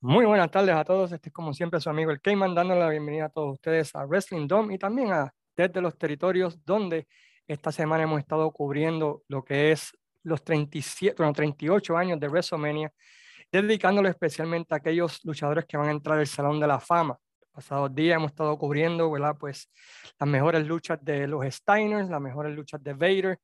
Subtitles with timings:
[0.00, 1.12] Muy buenas tardes a todos.
[1.12, 4.04] Este es como siempre su amigo el Cayman dando la bienvenida a todos ustedes a
[4.04, 7.08] Wrestling Dome y también a Desde los Territorios, donde
[7.46, 12.92] esta semana hemos estado cubriendo lo que es los 37, bueno, 38 años de WrestleMania,
[13.50, 17.16] dedicándolo especialmente a aquellos luchadores que van a entrar al Salón de la Fama.
[17.52, 19.36] Pasados días hemos estado cubriendo, ¿verdad?
[19.38, 19.70] Pues
[20.18, 23.38] las mejores luchas de los Steiners, las mejores luchas de Vader.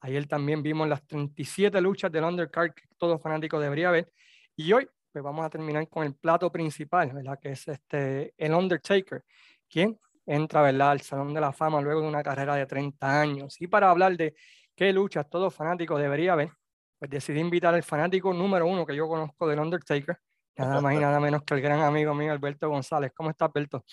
[0.00, 4.12] Ayer también vimos las 37 luchas del undercard que todo fanático debería ver.
[4.56, 7.38] Y hoy pues vamos a terminar con el plato principal, ¿verdad?
[7.38, 9.22] Que es este, el Undertaker,
[9.68, 10.92] quien entra, ¿verdad?
[10.92, 13.60] Al Salón de la Fama luego de una carrera de 30 años.
[13.60, 14.34] Y para hablar de
[14.74, 16.50] qué luchas todo fanático debería ver,
[16.98, 20.18] pues decidí invitar al fanático número uno que yo conozco del Undertaker,
[20.56, 23.12] nada más y nada menos que el gran amigo mío Alberto González.
[23.14, 23.84] ¿Cómo estás, Alberto?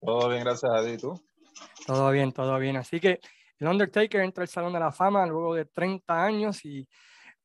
[0.00, 1.18] Todo bien, gracias a ti, ¿tú?
[1.86, 2.76] Todo bien, todo bien.
[2.76, 3.20] Así que
[3.58, 6.86] el Undertaker entra al Salón de la Fama luego de 30 años y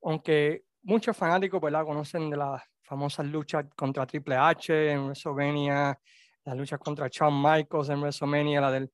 [0.02, 1.86] aunque muchos fanáticos, ¿verdad?
[1.86, 6.00] Conocen de la famosas luchas contra Triple H en WrestleMania,
[6.44, 8.92] las luchas contra Shawn Michaels en WrestleMania, la del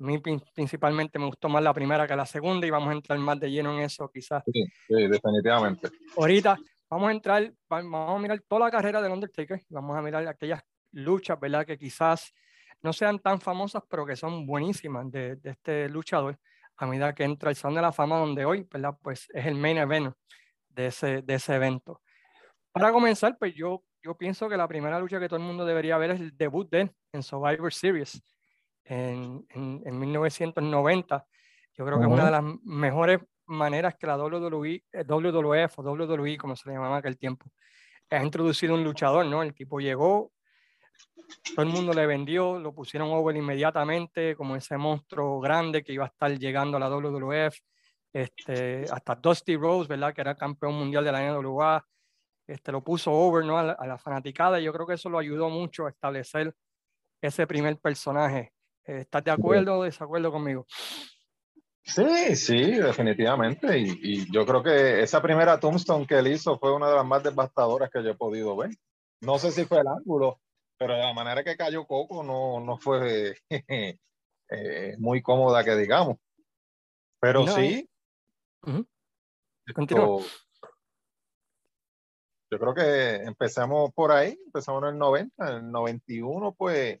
[0.00, 0.20] a mí
[0.54, 3.50] principalmente me gustó más la primera que la segunda y vamos a entrar más de
[3.50, 4.44] lleno en eso quizás.
[4.46, 5.88] Sí, sí definitivamente.
[6.16, 6.56] Ahorita
[6.88, 10.62] vamos a entrar, vamos a mirar toda la carrera del Undertaker, vamos a mirar aquellas
[10.92, 11.66] luchas, ¿verdad?
[11.66, 12.32] Que quizás
[12.80, 16.38] no sean tan famosas, pero que son buenísimas de, de este luchador
[16.76, 18.96] a medida que entra el Salón de la Fama, donde hoy, ¿verdad?
[19.02, 20.14] Pues es el main event
[20.78, 22.00] de ese, de ese evento.
[22.70, 25.98] Para comenzar, pues yo, yo pienso que la primera lucha que todo el mundo debería
[25.98, 28.22] ver es el debut de él en Survivor Series
[28.84, 31.26] en, en, en 1990.
[31.74, 35.82] Yo creo que es una de las mejores maneras que la WWE, eh, WWF o
[35.82, 37.50] WWE, como se le llamaba en aquel tiempo,
[38.10, 39.42] ha introducido un luchador, ¿no?
[39.42, 40.30] El tipo llegó,
[41.56, 46.04] todo el mundo le vendió, lo pusieron over inmediatamente como ese monstruo grande que iba
[46.04, 47.58] a estar llegando a la WWF,
[48.12, 50.14] este, hasta Dusty Rose, ¿verdad?
[50.14, 51.84] Que era campeón mundial de la NWA,
[52.46, 53.58] este, lo puso over ¿no?
[53.58, 56.54] a, la, fanaticada y yo creo que eso lo ayudó mucho a establecer
[57.20, 58.52] ese primer personaje.
[58.84, 60.66] ¿Estás de acuerdo o desacuerdo conmigo?
[61.82, 63.78] Sí, sí, definitivamente.
[63.78, 67.04] Y, y, yo creo que esa primera tombstone que él hizo fue una de las
[67.04, 68.70] más devastadoras que yo he podido ver.
[69.20, 70.40] No sé si fue el ángulo,
[70.78, 73.36] pero de la manera que cayó Coco no, no fue
[74.50, 76.16] eh, muy cómoda que digamos.
[77.20, 77.88] Pero sí.
[78.62, 78.86] Uh -huh.
[82.50, 86.98] Yo creo que empezamos por ahí, empezamos en el 90, en el 91, pues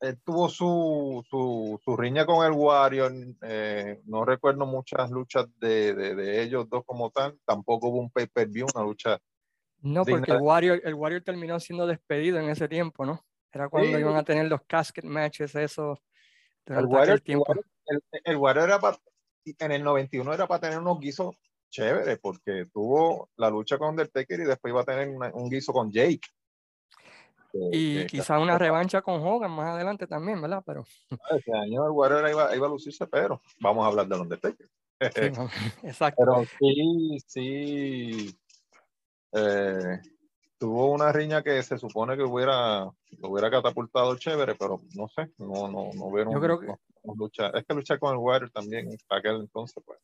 [0.00, 3.12] él tuvo su, su, su riña con el Warrior,
[3.42, 8.10] eh, no recuerdo muchas luchas de, de, de, ellos dos como tal, tampoco hubo un
[8.10, 9.18] pay-per-view, una lucha.
[9.82, 13.24] No, porque el Warrior, el Warrior terminó siendo despedido en ese tiempo, ¿no?
[13.52, 13.98] Era cuando sí.
[13.98, 16.00] iban a tener los casket matches, eso.
[16.66, 17.52] El Warrior, tiempo.
[17.52, 18.98] El, el, el Warrior era para,
[19.44, 21.34] en el 91 era para tener unos guisos
[21.70, 25.72] chévere porque tuvo la lucha con Undertaker y después iba a tener una, un guiso
[25.72, 26.20] con Jake.
[27.52, 30.62] Y eh, quizá una revancha con Hogan más adelante también, ¿verdad?
[30.64, 30.84] Pero...
[31.30, 34.68] Ese año el Warrior iba, iba, a lucirse, pero vamos a hablar del Undertaker.
[35.00, 35.00] Sí,
[35.82, 36.22] exacto.
[36.24, 38.38] Pero sí, sí.
[39.32, 40.00] Eh,
[40.58, 42.88] tuvo una riña que se supone que hubiera,
[43.22, 46.34] hubiera catapultado chévere, pero no sé, no, no, no vieron.
[46.34, 46.66] Yo creo que...
[46.66, 47.48] No lucha.
[47.48, 49.98] Es que luchar con el Warrior también, para aquel entonces, pues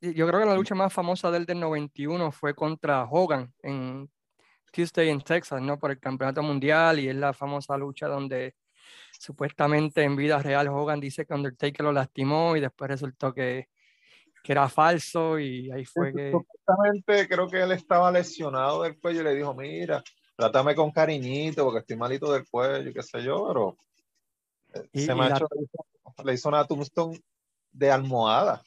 [0.00, 4.10] yo creo que la lucha más famosa del del 91 fue contra Hogan en
[4.72, 5.78] Tuesday en Texas, ¿no?
[5.78, 8.54] Por el campeonato mundial y es la famosa lucha donde
[9.18, 13.68] supuestamente en vida real Hogan dice que Undertaker lo lastimó y después resultó que,
[14.42, 16.30] que era falso y ahí fue que...
[16.30, 20.02] Supuestamente creo que él estaba lesionado del cuello y le dijo, mira,
[20.36, 23.76] trátame con cariñito porque estoy malito del cuello y qué sé yo, pero
[24.92, 25.56] y, ese macho la...
[25.56, 25.86] le, hizo,
[26.24, 27.20] le hizo una tombstone
[27.72, 28.62] de almohada.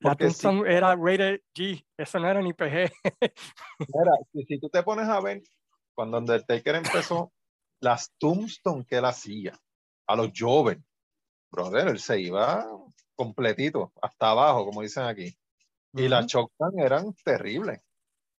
[0.00, 0.74] La Tombstone sí.
[0.74, 2.92] era rated G, eso no era ni PG.
[3.78, 5.42] Mira, si, si, tú te pones a ver,
[5.94, 7.32] cuando Undertaker empezó,
[7.80, 9.58] las Tombstone que él hacía
[10.06, 10.84] a los jóvenes,
[11.50, 12.66] brother, él se iba
[13.16, 15.34] completito, hasta abajo, como dicen aquí.
[15.94, 16.08] Y uh -huh.
[16.08, 17.80] las Choctan eran terribles.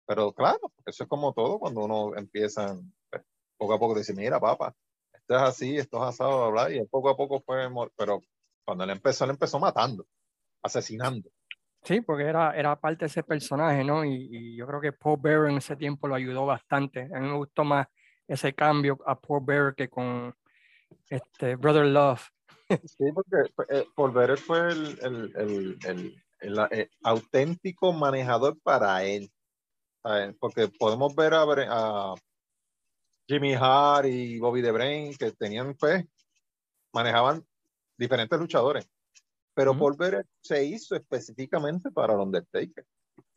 [0.05, 2.77] Pero claro, eso es como todo cuando uno empieza
[3.09, 3.23] pues,
[3.57, 4.75] poco a poco decir, mira, papá,
[5.13, 8.21] esto es así, esto es asado, bla, bla, y poco a poco fue, pero
[8.65, 10.05] cuando él empezó, él empezó matando,
[10.61, 11.29] asesinando.
[11.83, 14.03] Sí, porque era, era parte de ese personaje, ¿no?
[14.03, 17.01] Y, y, yo creo que Paul Bearer en ese tiempo lo ayudó bastante.
[17.13, 17.87] A mí me gustó más
[18.27, 20.35] ese cambio a Paul Bearer que con
[21.09, 22.27] este Brother Love.
[22.97, 23.35] Sí, porque
[23.69, 29.31] eh, Paul Bearer fue el, el, el, el, el auténtico manejador para él.
[30.39, 32.15] Porque podemos ver a, a
[33.27, 36.05] Jimmy Hart y Bobby DeBrain que tenían, pues,
[36.93, 37.45] manejaban
[37.97, 38.87] diferentes luchadores
[39.55, 39.79] pero uh -huh.
[39.79, 42.85] Paul Bearer se hizo específicamente para el Undertaker.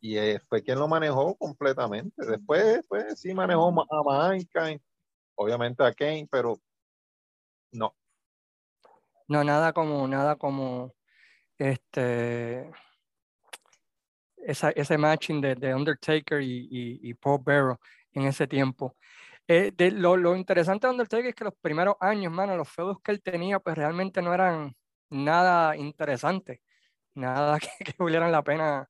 [0.01, 2.25] y eh, fue quien lo manejó completamente.
[2.25, 4.81] Después, pues sí manejó a Mankind,
[5.35, 6.59] obviamente a Kane, pero
[7.71, 7.95] no.
[9.27, 10.93] No, nada como, nada como
[11.57, 12.69] este
[14.37, 17.77] ese matching de, Undertaker y, y, Paul Bearer
[18.13, 18.95] en ese tiempo.
[19.51, 22.99] Eh, de, lo, lo, interesante de Undertaker es que los primeros años, mano, los feudos
[23.03, 24.75] que él tenía, pues realmente no eran
[25.09, 26.61] nada interesantes,
[27.15, 28.87] nada que, que valieran la pena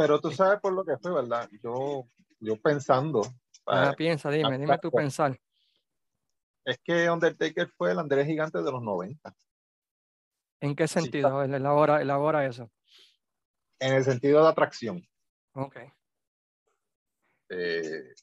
[0.00, 1.48] pero tú sabes por lo que fue, ¿verdad?
[1.62, 2.06] Yo,
[2.38, 3.22] yo pensando.
[3.66, 5.38] Ah, piensa, dime, dime tú pensar.
[6.64, 9.34] Es que Undertaker fue el Andrés Gigante de los 90.
[10.60, 11.44] ¿En qué sentido?
[11.44, 12.70] Sí, elabora, elabora eso.
[13.78, 15.06] En el sentido de atracción.
[15.52, 15.76] Ok.
[17.50, 18.14] Eh,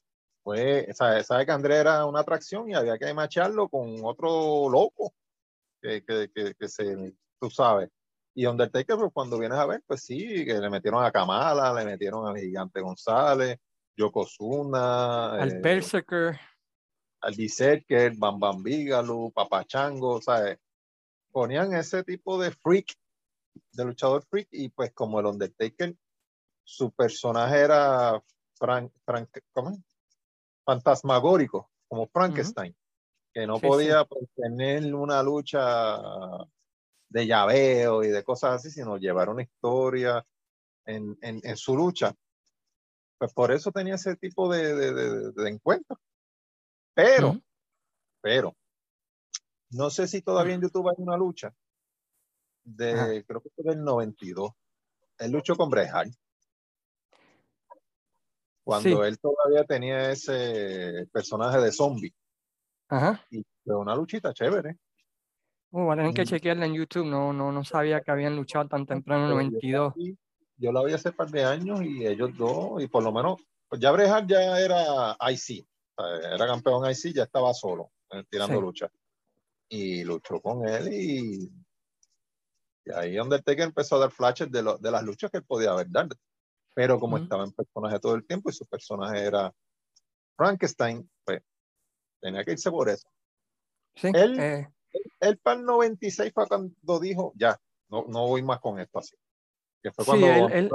[0.47, 1.27] fue, ¿sabes?
[1.27, 5.13] que Andrés era una atracción y había que macharlo con otro loco
[5.81, 7.89] que, que, que, que se, tú sabes,
[8.33, 11.83] y Undertaker, pues cuando vienes a ver, pues sí, que le metieron a Kamala, le
[11.83, 13.59] metieron al Gigante González,
[13.97, 15.33] Yokozuna.
[15.33, 16.39] Al eh, Berserker.
[17.19, 20.59] Al Berserker, Bam Bam Bigalu, Papachango, ¿sabes?
[21.29, 22.93] Ponían ese tipo de freak,
[23.73, 25.93] de luchador freak, y pues como el Undertaker,
[26.63, 28.23] su personaje era
[28.57, 29.77] Frank, Frank ¿cómo?
[30.67, 32.75] Fantasmagórico, como Frankenstein,
[33.33, 35.97] que no podía pues, tener una lucha
[37.09, 40.25] de llaveo y de cosas así, sino llevar una historia
[40.85, 42.13] en, en, en su lucha.
[43.17, 45.97] Pues por eso tenía ese tipo de, de, de, encuentro.
[46.93, 47.39] Pero,
[48.21, 48.53] pero,
[49.69, 51.53] no sé si todavía en YouTube hay una lucha
[52.65, 54.51] de, creo que fue del 92.
[55.19, 55.89] Él luchó con Bret
[58.67, 62.13] Cuando él todavía tenía ese personaje de zombie.
[62.89, 63.25] Ajá.
[63.31, 64.77] Y fue una luchita chévere.
[65.71, 67.05] Oh, van a tener que chequearla en YouTube.
[67.05, 69.93] No, no, no sabía que habían luchado tan temprano en el 92.
[70.57, 73.79] Yo la vi hace par de años y ellos dos, y por lo menos, pues
[73.79, 75.65] ya Brejal ya era IC,
[76.33, 78.91] era campeón IC, ya estaba solo eh, tirando lucha.
[79.69, 81.49] Y luchó con él y,
[82.83, 85.89] y ahí Undertaker empezó a dar flashes de, de las luchas que él podía haber
[85.89, 86.17] dado.
[86.77, 89.51] Pero como estaba en personaje todo el tiempo y su personaje era
[90.35, 91.41] Frankenstein, pues
[92.21, 93.09] tenía que irse por eso.
[93.95, 94.67] Sí, él, eh,
[95.19, 97.59] el PAN 96 fue cuando dijo, ya,
[97.89, 99.15] no, no voy más con esto así.
[99.81, 100.69] Que fue cuando sí, él,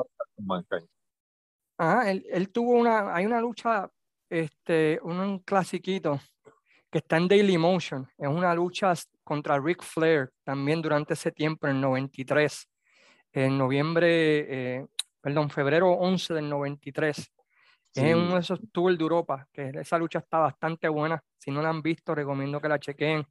[2.05, 3.89] él, él, tuvo una, hay una lucha,
[4.29, 6.19] este, un clasiquito
[6.91, 11.69] que está en Daily Motion, es una lucha contra Ric Flair, también durante ese tiempo,
[11.69, 12.69] en el 93,
[13.35, 14.87] en noviembre, eh,
[15.23, 17.17] perdón, febrero 11 del 93.
[17.17, 17.31] Sí.
[17.95, 21.23] Es uno de esos tours de Europa, que esa lucha está bastante buena.
[21.39, 23.27] Si no la han visto, recomiendo que la chequen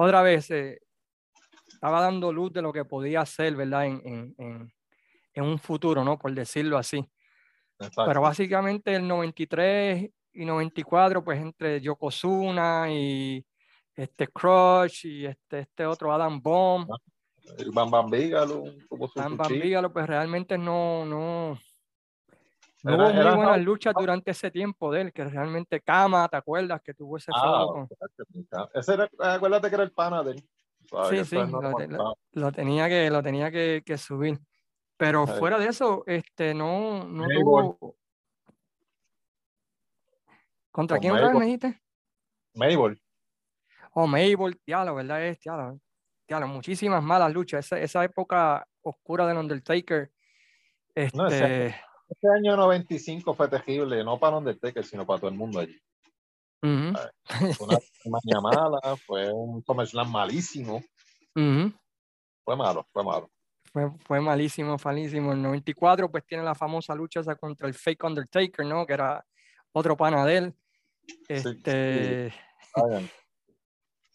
[0.00, 0.80] otra vez eh,
[1.66, 3.86] estaba dando luz de lo que podía ser, ¿verdad?
[3.86, 4.72] En, en,
[5.34, 6.16] en, un futuro, ¿no?
[6.18, 7.04] Por decirlo así.
[7.78, 13.44] Pero básicamente el 93 y 94, pues entre Yokozuna y
[13.94, 16.88] este Crush y este, este otro Adam Bomb.
[17.56, 18.64] El Bam Bam Bigalo.
[19.14, 21.58] Bam Bam pues realmente no, no,
[22.84, 26.80] no hubo muy buenas luchas durante ese tiempo de él, que realmente Cama, ¿te acuerdas?
[26.82, 27.88] Que tuvo ese ah, con...
[28.74, 30.48] Ese era, acuérdate que era el pana de él.
[31.10, 31.36] sí, sí,
[32.32, 34.38] lo, tenía que, lo tenía que, que subir.
[34.96, 37.96] Pero fuera de eso, este, no, no tuvo...
[40.70, 41.82] ¿Contra quién otra vez me dijiste?
[42.54, 43.00] Mabel.
[43.92, 45.24] Oh, Mabel, diablo, ¿verdad?
[45.24, 45.80] Es, diablo,
[46.28, 47.66] diablo, muchísimas malas luchas.
[47.66, 50.10] Esa, esa época oscura del Undertaker.
[50.94, 55.60] Este, no, este año 95 fue terrible, no para Undertaker, sino para todo el mundo
[55.60, 55.80] allí.
[56.62, 56.92] Uh
[57.54, 57.66] Fue
[58.04, 60.82] una mala, fue un SummerSlam malísimo.
[61.34, 63.30] Fue malo, fue malo.
[63.72, 65.32] Fue, fue malísimo, malísimo.
[65.32, 68.86] El 94 pues tiene la famosa lucha esa contra el fake Undertaker, ¿no?
[68.86, 69.24] Que era
[69.72, 70.54] otro pana de él.
[71.28, 72.32] Este,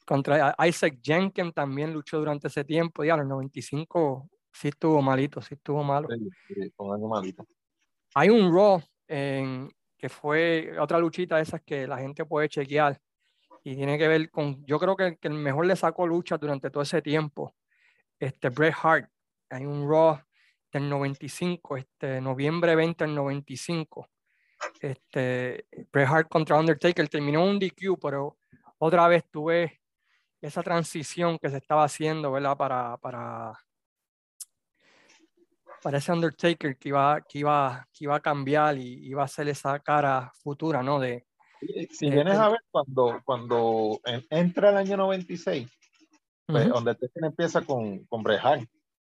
[0.06, 3.04] contra Isaac Jenkins también luchó durante ese tiempo.
[3.04, 6.08] Ya, el 95 sí estuvo malito, sí estuvo malo.
[6.48, 6.74] Sí,
[7.08, 7.48] malito.
[8.16, 13.00] Hay un Raw en, que fue otra luchita de esas que la gente puede chequear
[13.64, 16.70] y tiene que ver con, yo creo que, que el mejor le sacó lucha durante
[16.70, 17.56] todo ese tiempo,
[18.20, 19.10] este Bret Hart.
[19.50, 20.20] Hay un Raw
[20.72, 24.10] del 95, este noviembre 20 del 95.
[24.82, 28.38] Este, Bret Hart contra Undertaker terminó un DQ, pero
[28.80, 29.83] otra vez tuve
[30.48, 32.58] esa transición que se estaba haciendo, ¿verdad?
[32.58, 33.54] Para, para
[35.82, 39.80] parece Undertaker que iba, que iba, que iba a cambiar y iba a ser esa
[39.80, 41.00] cara futura, ¿no?
[41.00, 41.26] De,
[41.92, 45.70] si vienes a ver, cuando, cuando entra el año 96,
[46.46, 48.42] pues Undertaker empieza con, con Bret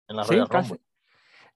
[0.07, 0.79] en la sí, casi.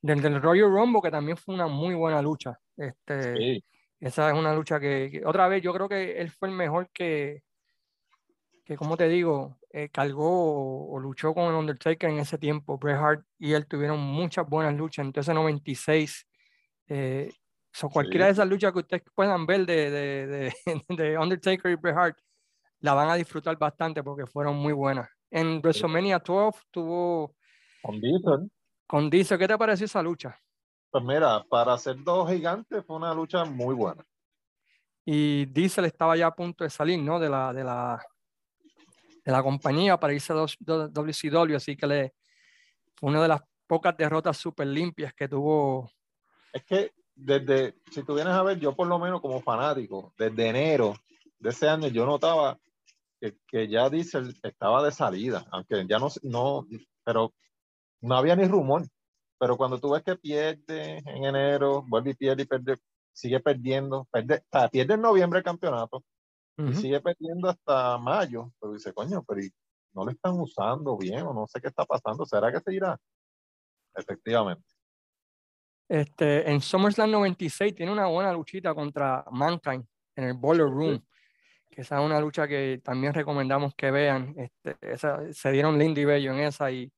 [0.02, 2.60] Del, del Royal Rumble, que también fue una muy buena lucha.
[2.76, 3.64] Este, Sí,
[4.00, 6.90] Esa es una lucha que, que- otra vez, yo creo que él fue el mejor
[6.90, 7.44] que,
[8.66, 12.78] que como te digo, eh, cargó o, o luchó con el Undertaker en ese tiempo.
[12.78, 15.06] Bret Hart y él tuvieron muchas buenas luchas.
[15.06, 16.28] Entonces, 96,
[16.88, 17.32] eh,
[17.72, 18.28] so cualquiera Sí.
[18.28, 20.54] de esas luchas que ustedes puedan ver de, de, de,
[20.90, 22.18] de Undertaker y Bret Hart,
[22.82, 25.10] la van a disfrutar bastante porque fueron muy buenas.
[25.32, 27.36] En WrestleMania 12 tuvo
[27.82, 28.52] con Diesel.
[28.86, 29.40] con Diesel.
[29.40, 30.40] ¿Qué te pareció esa lucha?
[30.92, 34.06] Pues mira, para ser dos gigantes fue una lucha muy buena.
[35.06, 37.20] y Diesel estaba ya a punto de salir, ¿no?
[37.20, 38.00] De la, de la,
[39.24, 42.14] de la compañía para irse a WCW, así que le,
[42.96, 45.90] fue una de las pocas derrotas súper limpias que tuvo.
[46.52, 50.48] Es que desde, si tú vienes a ver, yo por lo menos como fanático, desde
[50.48, 50.94] enero
[51.40, 52.60] de ese año yo notaba
[53.20, 56.68] que, que ya Diesel estaba de salida, aunque ya no, no,
[57.04, 57.34] pero
[58.02, 58.86] no había ni rumor.
[59.40, 62.78] Pero cuando tú ves que pierde en enero, vuelve y pierde y pierde,
[63.12, 66.04] sigue perdiendo, pierde, o sea, pierde en noviembre el campeonato
[66.58, 66.74] y Ujú.
[66.74, 69.52] sigue perdiendo hasta mayo, pero dice, coño, pero ¿y
[69.94, 73.00] no le están usando bien o no sé qué está pasando, ¿será que se irá?
[73.96, 74.66] Efectivamente.
[75.90, 81.06] Este, en SummerSlam 96 tiene una buena luchita contra Mankind en el Boiler Room,
[81.70, 84.34] que esa es una lucha que también recomendamos que vean.
[84.38, 86.92] Este, esa, se dieron lindo y bello en esa y,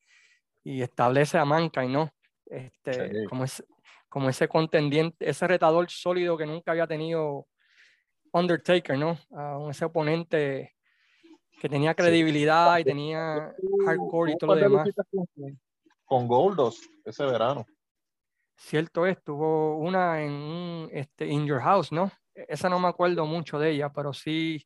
[0.63, 2.11] y establece a Mankind, ¿no?
[2.45, 3.25] Este, Sí.
[3.25, 3.65] como, ese,
[4.07, 7.47] como ese contendiente, ese retador sólido que nunca había tenido
[8.35, 9.17] Undertaker, ¿no?
[9.31, 10.75] A un- ese oponente
[11.59, 13.53] que tenía credibilidad y tenía
[13.85, 14.89] hardcore y todo lo demás.
[16.03, 17.65] Con, Goldos ese verano.
[18.57, 22.11] Cierto es, tuvo una en este, In Your House, ¿no?
[22.33, 24.65] E- Esa no me acuerdo mucho de ella, pero sí,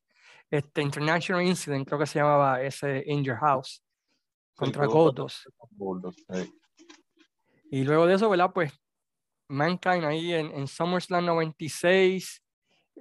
[0.50, 3.84] este International Incident, creo que se llamaba ese In Your House,
[4.56, 6.54] contra con Goldust, sí.
[7.72, 8.52] Y luego de eso, ¿verdad?
[8.52, 8.74] Pues
[9.48, 12.44] Mankind ahí en, en SummerSlam 96,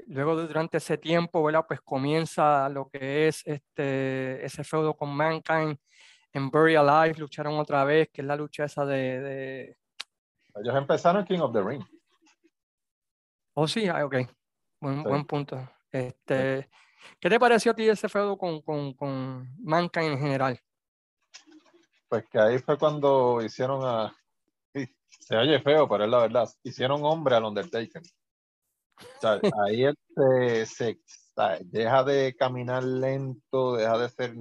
[0.07, 1.65] luego durante ese tiempo, ¿verdad?
[1.67, 5.79] Pues comienza lo que es este, ese feudo con Mankind
[6.33, 9.21] en Bury Alive, lucharon otra vez, que es la lucha esa de...
[9.21, 9.79] de...
[10.55, 11.85] Ellos empezaron King of the Ring.
[13.55, 14.15] Oh, sí, ah, ok,
[14.81, 15.09] buen, Sí.
[15.09, 15.71] buen punto.
[15.91, 16.69] Este,
[17.21, 20.61] ¿Qué te pareció a ti ese feudo con, con, con Mankind en general?
[22.09, 24.15] Pues que ahí fue cuando hicieron a.
[25.21, 26.49] se oye feo, pero es la verdad.
[26.63, 28.03] Hicieron hombre al Undertaker.
[29.01, 30.99] O sea, ahí él se,
[31.65, 34.35] deja de caminar lento, deja de ser.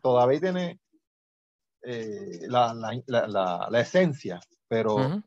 [0.00, 0.80] todavía tiene
[1.82, 2.74] eh, la,
[3.06, 5.22] la, la, esencia, pero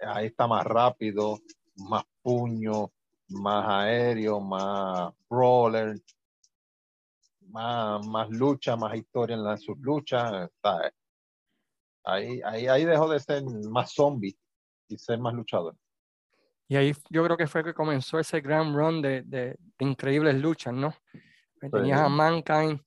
[0.00, 1.38] ahí está más rápido,
[1.76, 2.92] más puño,
[3.28, 5.96] más aéreo, más brawler,
[7.50, 10.50] más, más lucha, más historia en, la- en sus luchas.
[10.50, 10.92] está-
[12.04, 14.36] ahí, ahí, ahí dejó de ser más zombie
[14.88, 15.76] y ser más luchador.
[16.68, 20.34] Y ahí yo creo que fue que comenzó ese gran run de, de- de increíbles
[20.36, 20.94] luchas, ¿no?
[21.60, 22.08] Que Tenías a.
[22.08, 22.80] Mankind,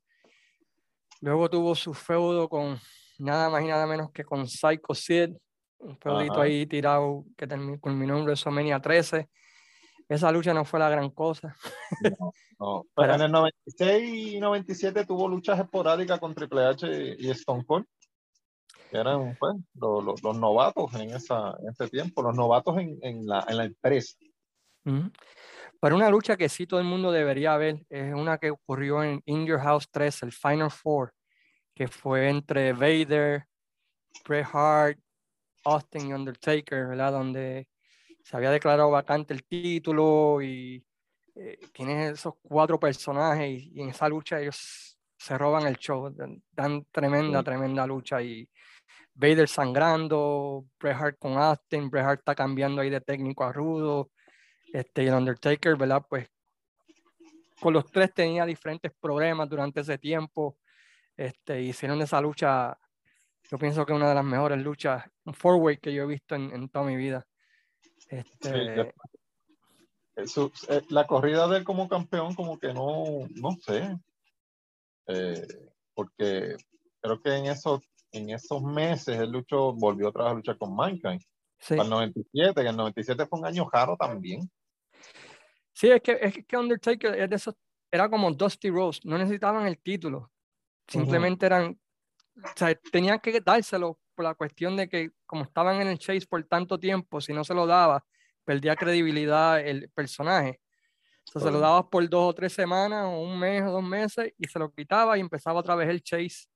[1.22, 2.80] luego tuvo su feudo con
[3.20, 5.32] nada más y nada menos que con Psycho Sid,
[5.80, 6.44] un feudito Ajá.
[6.44, 9.30] ahí tirado que termi- culminó en WrestleMania 13.
[10.08, 11.56] Esa lucha no fue la gran cosa.
[12.02, 12.86] No, no.
[12.96, 17.66] Pero Pero- en el 96 y 97 tuvo luchas esporádicas con Triple H y Stone
[17.66, 17.86] Cold,
[18.98, 23.26] eran pues, los, los- los novatos en, esa, en ese tiempo, los novatos en, en
[23.26, 24.18] la, en la empresa.
[24.86, 25.12] Ujú.
[25.80, 29.22] Pero una lucha que sí todo el mundo debería ver es una que ocurrió en
[29.26, 31.14] In Your House 3, el Final Four,
[31.76, 33.46] que fue entre Vader,
[34.28, 35.00] Bret Hart,
[35.66, 37.12] Austin y Undertaker, ¿verdad?
[37.12, 37.68] Donde
[38.24, 40.84] se había declarado vacante el título y
[41.36, 46.10] eh, tienes esos cuatro personajes y, y en esa lucha ellos se roban el show,
[46.10, 47.46] dan, dan tremenda, Sí.
[47.46, 48.50] tremenda lucha y
[49.14, 54.10] Vader sangrando, Bret Hart con Austin, Bret Hart está cambiando ahí de técnico a rudo,
[54.74, 56.04] este, y el Undertaker, ¿verdad?
[56.10, 56.30] Pues
[57.60, 60.58] con los tres tenía diferentes problemas durante ese tiempo,
[61.16, 62.78] este, hicieron esa lucha,
[63.50, 66.52] yo pienso que una de las mejores luchas, un four-way que yo he visto en,
[66.52, 67.26] en toda mi vida.
[68.08, 68.94] Este,
[70.26, 73.98] su- eh, la corrida de él como campeón, como que no, no sé.
[75.08, 75.46] Eh,
[75.94, 76.56] porque
[77.02, 80.76] creo que en esos, en esos meses él luchó, volvió otra vez a luchar con
[80.76, 81.22] Mankind.
[81.60, 81.76] sí.
[81.76, 84.50] Para el 97, que el 97 fue un año raro también.
[85.74, 87.56] Sí, es que, es que Undertaker es de esos,
[87.90, 90.32] era como Dusty Rose, no necesitaban el título,
[90.88, 91.80] simplemente eran,
[92.36, 96.28] o sea, tenían que dárselo por la cuestión de que como estaban en el chase
[96.28, 98.06] por tanto tiempo, si no se lo daba,
[98.44, 100.60] perdía credibilidad el personaje.
[101.26, 104.34] Entonces se lo dabas por dos o tres semanas, o un mes o dos meses,
[104.38, 106.48] y se lo quitaba y empezaba otra vez el chase.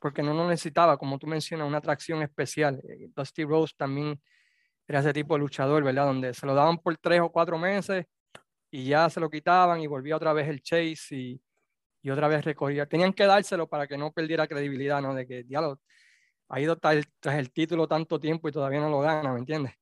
[0.00, 2.80] Porque no lo necesitaba, como tú mencionas, una atracción especial.
[2.88, 4.20] Eh, Dusty Rose también
[4.88, 6.06] era ese tipo de luchador, ¿verdad?
[6.06, 8.06] Donde se lo daban por tres o cuatro meses
[8.70, 11.42] y ya se lo quitaban y volvía otra vez el chase y,
[12.02, 12.86] y otra vez recorría.
[12.86, 15.14] Tenían que dárselo para que no perdiera credibilidad, ¿no?
[15.14, 15.80] De que, diálogo,
[16.48, 19.74] ha ido tras el, título tanto tiempo y todavía no lo gana, ¿me entiendes?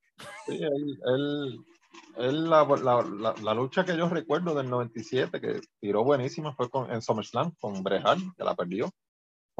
[0.47, 1.65] Sí, él,
[2.17, 6.91] él, la, la, la, lucha que yo recuerdo del 97, que tiró buenísima, fue con,
[6.91, 8.91] en SummerSlam con Brejal, que la perdió.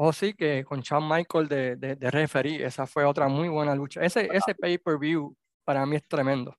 [0.01, 3.75] Oh, sí, que con Shawn Michael de, de, de referee, esa fue otra muy buena
[3.75, 3.99] lucha.
[4.01, 6.55] Ese, ese pay-per-view para mí es tremendo.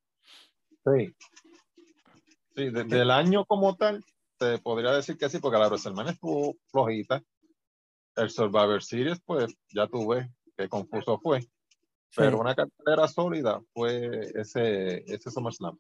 [0.85, 1.17] Sí.
[2.55, 4.05] Sí, del año como tal,
[4.37, 7.23] te podría decir que sí, porque la WrestleMania estuvo flojita.
[8.15, 11.41] El Survivor Series, pues ya tuve qué confuso fue.
[12.15, 15.79] Pero una cartera sólida fue ese, ese SummerSlam.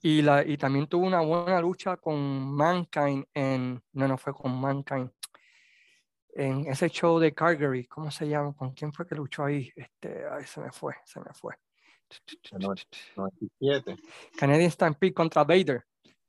[0.00, 3.82] Y, la, y también tuvo una buena lucha con Mankind en.
[3.94, 5.10] No, no fue con Mankind.
[6.34, 8.54] En ese show de Calgary, ¿cómo se llama?
[8.54, 9.70] ¿Con quién fue que luchó ahí?
[9.76, 11.54] Este, ay, se me fue, se me fue.
[12.50, 13.96] 97.
[14.36, 15.84] Canadian Stampede contra Vader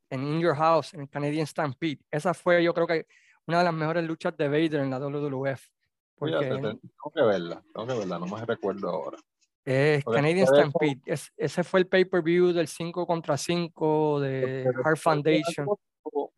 [0.10, 2.00] en In Your House, en Canadian Stampede.
[2.12, 3.08] Esa fue, yo creo que,
[3.48, 5.68] una de las mejores luchas de Vader en la WWF.
[6.16, 6.80] Porque, tengo
[7.14, 9.18] que verla, tengo que verla, no me recuerdo ahora.
[9.66, 15.68] Es Canadian Stampede, ese fue el pay-per-view del 5 contra 5 de Heart Foundation.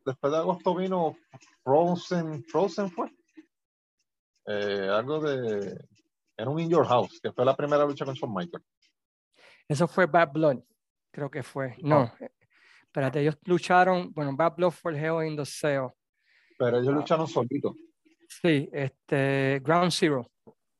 [0.06, 1.18] después de agosto vino
[1.64, 3.10] Frozen, Frozen fue.
[4.48, 5.78] Eh, algo de.
[6.38, 8.66] Era un In Your House, que fue la primera lucha con Shawn Michaels.
[9.68, 10.60] Eso fue Bad Blood,
[11.12, 11.75] creo que fue.
[11.82, 12.30] No, eh,
[12.84, 14.12] espérate, ellos lucharon.
[14.14, 15.88] Bueno, Bad Blood fue el Hell in the Cell.
[16.58, 17.74] Pero ellos lucharon solitos.
[18.28, 20.30] Sí, este, Ground Zero.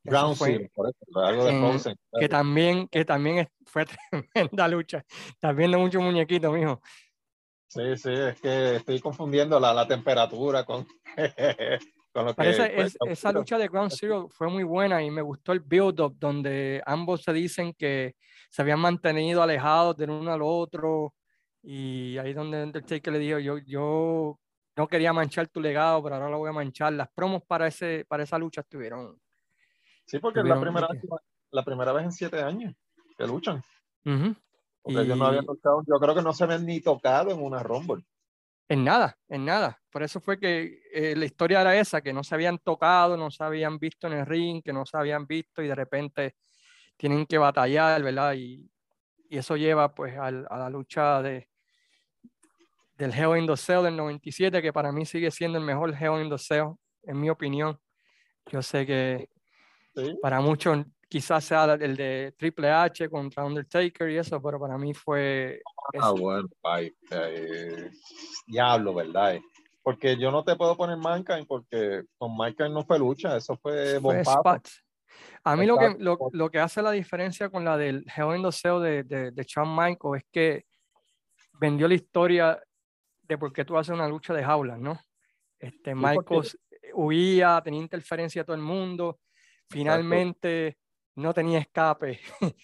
[0.04, 1.96] Ground Zero, por eso, algo de Frozen.
[2.20, 5.04] Que también, que también fue tremenda lucha.
[5.28, 6.80] Estás viendo mucho muñequito, mijo.
[7.68, 10.86] Sí, sí, es que estoy confundiendo la, la temperatura con,
[12.16, 12.48] con lo que.
[12.48, 16.82] es, esa lucha de Ground Zero fue muy buena y me gustó el build-up donde
[16.86, 18.16] ambos se dicen que
[18.50, 21.14] se habían mantenido alejados del uno al otro.
[21.62, 24.38] Y ahí donde Undertaker le dijo, yo, yo
[24.76, 26.92] no quería manchar tu legado, pero ahora lo voy a manchar.
[26.92, 29.20] Las promos para, ese, para esa lucha estuvieron.
[30.06, 31.02] Sí, porque es la primera, vez,
[31.50, 32.74] la primera vez en siete años
[33.18, 33.62] que luchan.
[34.02, 37.62] Porque ellos no habían luchado, yo creo que no se habían ni tocado en una
[37.62, 38.04] Rumble.
[38.68, 39.80] En nada, en nada.
[39.90, 43.30] Por eso fue que eh, la historia era esa, que no se habían tocado, no
[43.30, 46.34] se habían visto en el ring, que no se habían visto y de repente
[46.96, 48.34] tienen que batallar, ¿verdad?
[48.34, 48.68] Y,
[49.28, 51.48] y eso lleva pues a la lucha de,
[52.96, 56.22] del Hell in the Cell del 97, que para mí sigue siendo el mejor Hell
[56.22, 57.78] in the Cell, en mi opinión.
[58.46, 59.28] Yo sé que
[60.22, 64.92] para muchos quizás sea el de Triple H contra Undertaker y eso, pero para mí
[64.92, 65.60] fue...
[66.00, 66.48] Ah, bueno,
[67.10, 67.90] eh,
[68.46, 69.38] diablo, ¿verdad?
[69.82, 74.00] Porque yo no te puedo poner Mankind porque con Mankind no fue lucha, eso fue,
[74.00, 74.22] fue
[75.44, 78.82] A mí lo que, lo, lo, que hace la diferencia con la del the Cell
[78.82, 80.64] de, de, de Shawn Michaels es que
[81.52, 82.60] vendió la historia
[83.22, 84.98] de por qué tú haces una lucha de jaulas, ¿no?
[85.58, 86.42] Este, Michael
[86.94, 89.20] huía, tenía interferencia de todo el mundo,
[89.68, 90.78] finalmente
[91.16, 92.20] no tenía escape,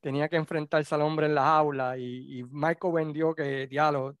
[0.00, 4.16] tenía que enfrentarse al hombre en la jaula y, Michael vendió que, diálogo,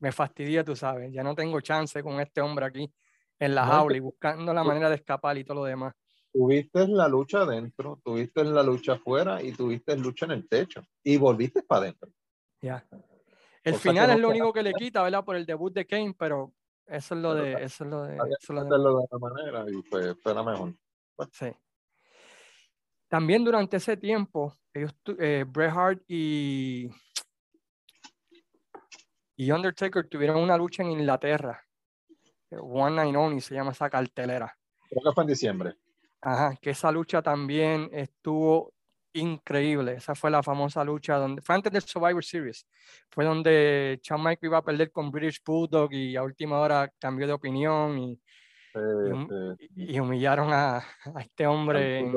[0.00, 2.92] me fastidia, tú sabes, ya no tengo chance con este hombre aquí
[3.38, 5.94] en la jaula y buscando la manera de escapar y todo lo demás.
[6.32, 11.16] Tuviste la lucha adentro, tuviste la lucha afuera y tuviste lucha en el techo y
[11.16, 12.10] volviste para adentro.
[12.60, 12.86] Ya.
[13.64, 15.24] El final es lo único que le quita, ¿verdad?
[15.24, 16.52] Por el debut de Kane, pero
[16.86, 17.52] eso es lo de.
[17.52, 18.16] Eso es lo de.
[18.16, 20.74] Eso es lo de, de manera y pues fue mejor.
[21.32, 21.50] Sí.
[23.08, 26.90] También durante ese tiempo, ellos, eh, Bret Hart y,
[29.36, 31.64] y Undertaker tuvieron una lucha en Inglaterra.
[32.50, 34.54] One Night Only se llama esa cartelera.
[34.88, 35.74] Creo que fue en diciembre.
[36.20, 38.72] Ajá, que esa lucha también estuvo
[39.12, 39.94] increíble.
[39.94, 42.66] Esa fue la famosa lucha donde fue antes del Survivor Series.
[43.10, 47.26] Fue donde Shawn Michaels iba a perder con British Bulldog y a última hora cambió
[47.26, 48.20] de opinión y,
[49.76, 52.12] y, humillaron a, a, este hombre.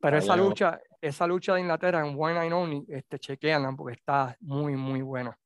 [0.00, 4.36] Pero esa lucha, esa lucha de Inglaterra en One Night Only, este, chequeanla porque está
[4.40, 5.36] muy, muy buena.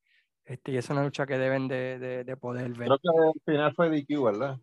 [0.45, 2.87] Este, y es una lucha que deben de, de, de poder ver.
[2.87, 4.59] Creo que al final fue DQ, ¿verdad?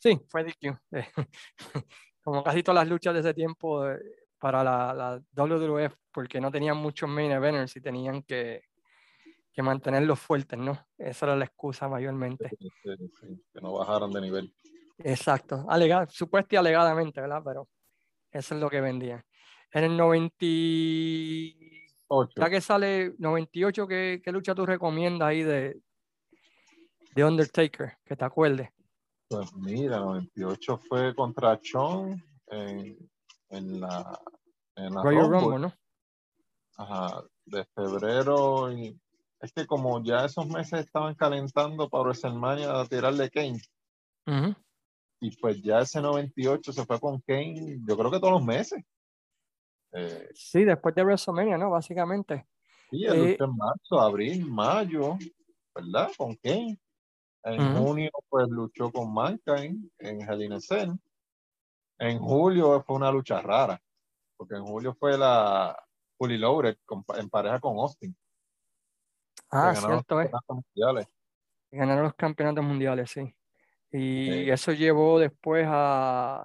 [0.00, 0.76] Sí, fue DQ.
[2.22, 4.00] como casi todas las luchas de ese tiempo eh,
[4.38, 8.64] para la, la WWF, porque no tenían muchos main eventers y tenían que,
[9.52, 10.78] que mantenerlos fuertes, ¿no?
[10.98, 12.50] Esa era la excusa mayormente.
[12.82, 14.54] que no bajaron de nivel.
[14.98, 17.42] Exacto, Alega, supuesta y alegadamente, ¿verdad?
[17.44, 17.68] Pero
[18.30, 19.24] eso es lo que vendían.
[19.72, 25.80] En el 98, ya que sale 98, ¿qué, ¿qué, lucha tú recomiendas ahí de,
[27.14, 27.96] de Undertaker?
[28.04, 28.68] Que te acuerdes.
[29.28, 32.98] Pues mira, 98 fue contra Chon en,
[33.48, 34.20] en la,
[34.76, 35.40] en la Royal Rumble.
[35.40, 35.72] Rumble, ¿no?
[36.76, 38.70] Ajá, de febrero.
[38.72, 39.00] Y,
[39.42, 43.60] es que como ya esos meses estaban calentando para WrestleMania a tirarle Kane.
[44.26, 44.54] Ujú.
[45.24, 48.82] Y pues ya ese 98 se fue con Kane, yo creo que todos los meses.
[49.92, 51.70] Eh, Sí, después de WrestleMania, ¿no?
[51.70, 52.48] Básicamente.
[52.90, 55.16] sí, él Eh, en marzo, abril, mayo,
[55.72, 56.10] ¿verdad?
[56.18, 56.76] Con Kane.
[57.44, 60.90] En junio, pues luchó con Mankind en Hell in a Cell.
[61.98, 63.80] En julio fue una lucha rara,
[64.36, 65.76] porque en julio fue la
[66.18, 68.16] Fully Loaded con- en pareja con Austin.
[69.50, 70.30] Ah, ganaron cierto los es.
[70.32, 71.06] campeonatos mundiales.
[71.70, 73.34] Ganaron los campeonatos mundiales, sí.
[73.92, 74.50] Y Sí.
[74.50, 76.44] eso llevó después a...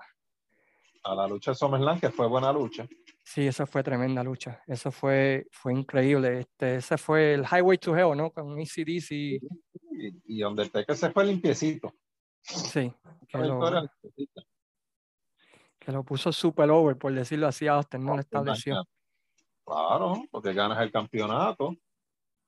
[1.04, 2.88] A la lucha de SummerSlam, que fue buena lucha.
[3.24, 4.62] Sí, eso fue tremenda lucha.
[4.68, 6.40] Eso fue, fue increíble.
[6.40, 8.32] Este, ese fue el Highway to Hell, ¿no?
[8.32, 9.12] Con ACDC.
[9.12, 9.40] Y,
[10.26, 11.94] y Undertaker se fue limpiecito.
[12.42, 12.94] Sí,
[13.28, 13.60] que lo,
[15.80, 18.86] que lo puso super over, por decirlo así, a Austin, no lo estableció.
[19.66, 21.76] Claro, porque ganas el campeonato.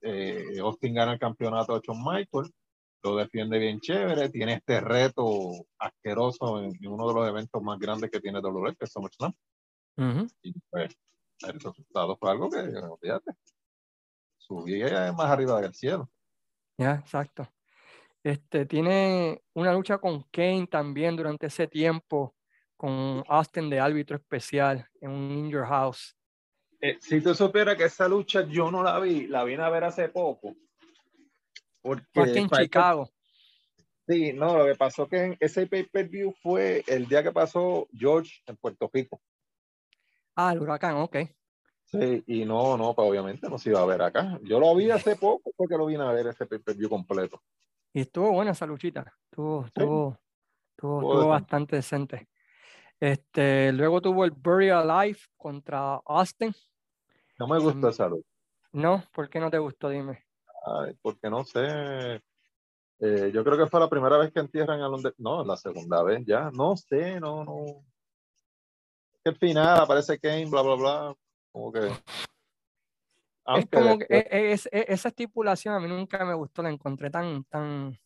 [0.01, 2.53] Eh, Austin gana el campeonato de Shawn Michael,
[3.03, 7.79] lo defiende bien chévere, tiene este reto asqueroso en, en uno de los eventos más
[7.79, 9.33] grandes que tiene WWE, que es SummerSlam.
[9.97, 10.27] Ujú.
[10.41, 10.95] Y pues
[11.41, 12.62] el resultado fue algo que,
[13.01, 13.31] fíjate,
[14.38, 16.09] subía más arriba del cielo.
[16.77, 17.47] Ya, exacto.
[18.23, 22.35] Este, tiene una lucha con Kane también durante ese tiempo,
[22.75, 26.15] con Austin de árbitro especial en un In Your House.
[26.81, 29.83] Eh, si tú supieras que esa lucha yo no la vi, la vine a ver
[29.83, 30.55] hace poco.
[31.81, 33.09] Porque en Chicago.
[34.07, 38.31] Sí, no, lo que pasó que en ese pay-per-view fue el día que pasó George
[38.47, 39.21] en Puerto Rico.
[40.35, 41.17] Ah, el huracán, ok.
[41.85, 44.39] Sí, y no, no, pues obviamente no se iba a ver acá.
[44.43, 47.41] Yo lo vi hace poco porque lo vine a ver ese pay-per-view completo.
[47.93, 49.13] Y estuvo buena esa luchita.
[49.25, 50.19] Estuvo, estuvo, estuvo,
[50.71, 52.29] Estuvo estuvo bastante decente.
[52.99, 56.53] Este, luego tuvo el Burial Alive contra Austin.
[57.39, 57.89] No me gustó Mm.
[57.89, 58.29] esa lucha,
[58.73, 59.89] No, ¿por qué no te gustó?
[59.89, 60.25] Dime.
[60.77, 62.21] Ay, porque no sé.
[63.01, 65.13] eh, yo creo que fue la primera vez que entierran a Londres.
[65.17, 66.49] No, la segunda vez ya.
[66.51, 67.86] No sé, no, no.
[69.23, 71.15] Que al final aparece Kane, bla, bla, bla.
[71.51, 71.88] Como que.
[71.88, 76.69] Es como que después- e- es- e- esa estipulación a mí nunca me gustó, la
[76.69, 77.97] encontré tan, tan,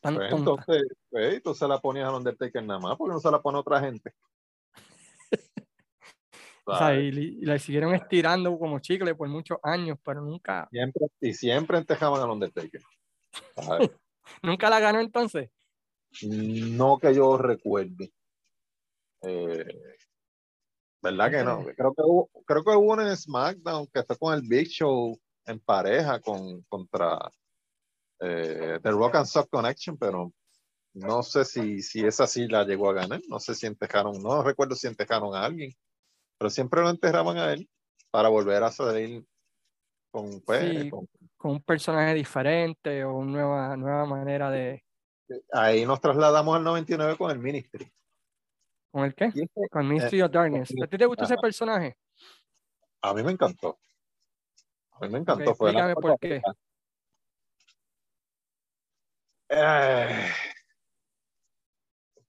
[0.00, 0.50] tan Pues tonta.
[0.50, 3.58] entonces, pues, tú se la ponías a Undertaker nada más, porque no se la pone
[3.58, 4.14] a otra gente.
[6.68, 7.14] O sea, ¿Sabes?
[7.16, 12.20] y, la siguieron estirando como chicle por muchos años, pero nunca, Siempre, y siempre entejaban
[12.20, 12.82] al Undertaker.
[14.42, 15.50] nunca la ganó entonces.
[16.22, 18.12] no que yo recuerde.
[19.22, 19.96] Eh,
[21.00, 21.64] ¿Verdad que no?
[21.74, 25.60] Creo que hubo, creo que hubo en SmackDown que fue con el Big Show en
[25.60, 27.18] pareja con, contra
[28.20, 30.34] eh, The Rock and Sock Connection, pero
[30.92, 33.22] no sé si, si esa sí la llegó a ganar.
[33.26, 35.74] No sé si entejaron, no recuerdo si entejaron a alguien,
[36.38, 37.68] pero siempre lo enterraban a él
[38.10, 39.26] para volver a salir
[40.10, 40.90] con, pues, Sí.
[40.90, 44.82] con- Con un personaje diferente o una nueva, nueva manera de.
[45.52, 47.92] ahí nos trasladamos al 99 con el Ministry.
[48.90, 49.30] ¿Con el qué?
[49.34, 50.72] Y ese- Con Mystery of Darkness.
[50.82, 51.96] ¿A ti te gustó ese personaje?
[53.02, 53.78] a mí me encantó.
[54.92, 55.54] A mí me encantó.
[55.54, 56.42] fue la explícame por qué.
[59.50, 60.30] Eh,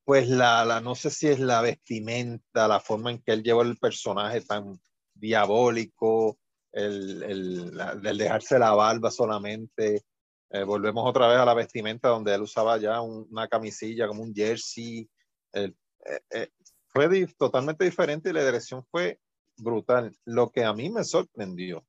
[0.10, 3.62] pues la, la, no sé si es la vestimenta, la forma en que él llevó
[3.62, 4.82] el personaje tan
[5.13, 6.39] diabólico,
[6.72, 10.04] el, el, la- el dejarse la barba solamente.
[10.50, 14.24] Eh, volvemos otra vez a la vestimenta donde él usaba ya un- una camisilla como
[14.24, 15.08] un jersey.
[15.52, 16.50] El- eh, eh,
[16.88, 19.19] fue di- totalmente diferente y la dirección fue
[19.58, 20.12] brutal.
[20.26, 21.86] Lo que a mí me sorprendió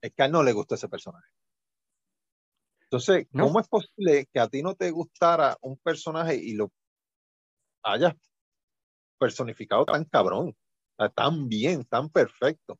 [0.00, 1.26] es que a él no le gustó ese personaje.
[2.90, 3.44] Entonces, ¿No?
[3.44, 6.70] ¿cómo es posible que a ti no te gustara un personaje y lo
[7.82, 8.14] hayas
[9.18, 10.56] personificado tan cabrón,
[11.14, 12.78] tan bien, tan perfecto?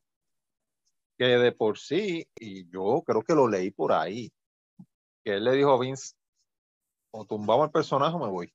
[1.17, 4.31] Que de por sí, y yo creo que lo leí por ahí,
[5.25, 6.15] que él le dijo a Vince,
[7.11, 8.53] o tumbamos el personaje o me voy.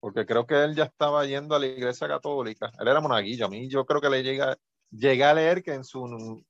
[0.00, 2.72] Porque creo que él ya estaba yendo a la iglesia católica.
[2.78, 3.46] Él era monaguillo.
[3.46, 4.56] A mí yo creo que le llega,
[4.90, 6.42] llegué a leer que en su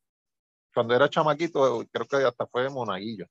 [0.72, 3.26] cuando era chamaquito, creo que hasta fue monaguillo.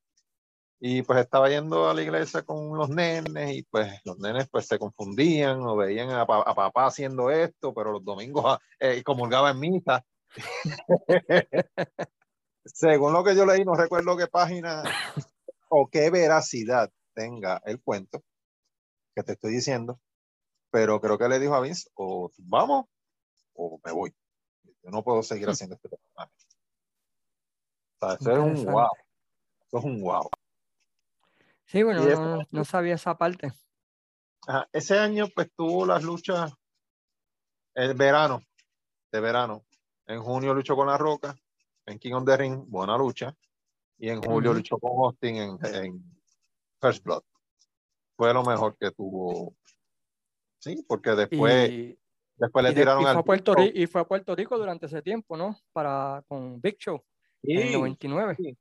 [0.82, 4.66] Y pues estaba yendo a la iglesia con los nenes y pues los nenes pues
[4.66, 9.02] se confundían o veían a, pa- a papá haciendo esto, pero los domingos ah, eh,
[9.02, 10.04] comulgaba en misa.
[12.64, 14.82] Según lo que yo leí, no recuerdo qué página
[15.68, 18.22] o qué veracidad tenga el cuento
[19.14, 20.00] que te estoy diciendo,
[20.70, 22.86] pero creo que le dijo a Vince, o vamos
[23.54, 24.14] o me voy.
[24.82, 26.32] Yo no puedo seguir haciendo este personaje.
[28.00, 28.88] O sea, eso es un wow.
[29.66, 30.30] Eso es un wow.
[31.70, 33.52] Sí, bueno, no, ese no- no sabía esa parte.
[34.46, 36.52] Ajá, Ese año pues tuvo las luchas
[37.74, 38.42] el verano,
[39.12, 39.64] de verano.
[40.06, 41.36] En junio luchó con La Roca,
[41.86, 43.36] en King of the Ring, buena lucha.
[43.98, 46.20] Y en julio luchó con Austin en, en
[46.80, 47.22] First Blood.
[48.16, 49.54] Fue lo mejor que tuvo.
[50.58, 51.98] Sí, porque después, Y,
[52.36, 54.58] después le y tiraron y al fue a Puerto Rico, y fue a Puerto Rico
[54.58, 55.56] durante ese tiempo, ¿no?
[55.72, 57.00] Para, con Big Show,
[57.44, 58.34] en el Sí, 99.
[58.36, 58.58] sí,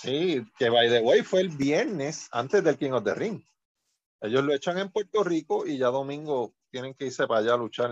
[0.00, 3.42] que by the way fue el viernes antes del King of the Ring.
[4.20, 7.56] Ellos lo echan en Puerto Rico y ya domingo tienen que irse para allá a
[7.58, 7.90] luchar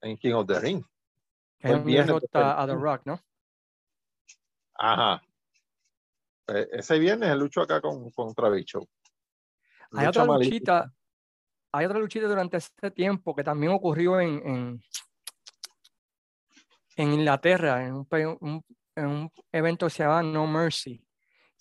[0.00, 0.82] en King of the Ring.
[1.60, 2.44] El viernes después.
[2.44, 3.20] a The Rock, ¿no?
[4.74, 5.22] Ajá.
[6.48, 8.84] Eh, ese viernes él luchó acá con, contra Big Show.
[9.92, 10.92] Hay otra luchita,
[11.70, 14.82] hay otra luchita durante ese tiempo que también ocurrió en, en,
[16.96, 18.06] en Inglaterra, en un,
[18.40, 18.64] un-
[18.96, 21.02] en un evento que se llamaba No Mercy,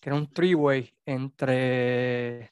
[0.02, 2.52] que era un three-way entre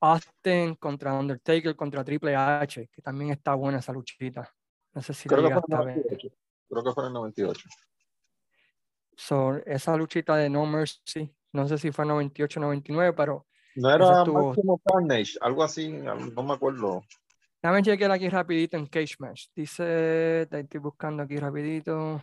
[0.00, 4.48] Austin contra Undertaker contra Triple H, que también está buena esa luchita.
[4.92, 5.96] No sé si Creo que fue en llegaste a ver.
[5.96, 6.36] 98.
[6.68, 7.68] Creo que fue en el 98.
[9.16, 13.46] So, esa luchita de No Mercy, no sé si fue 98 99, pero
[13.76, 17.02] No era estuvo- Máximo Carnage, algo así, no me acuerdo.
[17.62, 19.46] Déjame chequear aquí rapidito en Cage Match.
[19.56, 22.22] Dice, estoy buscando aquí rapidito.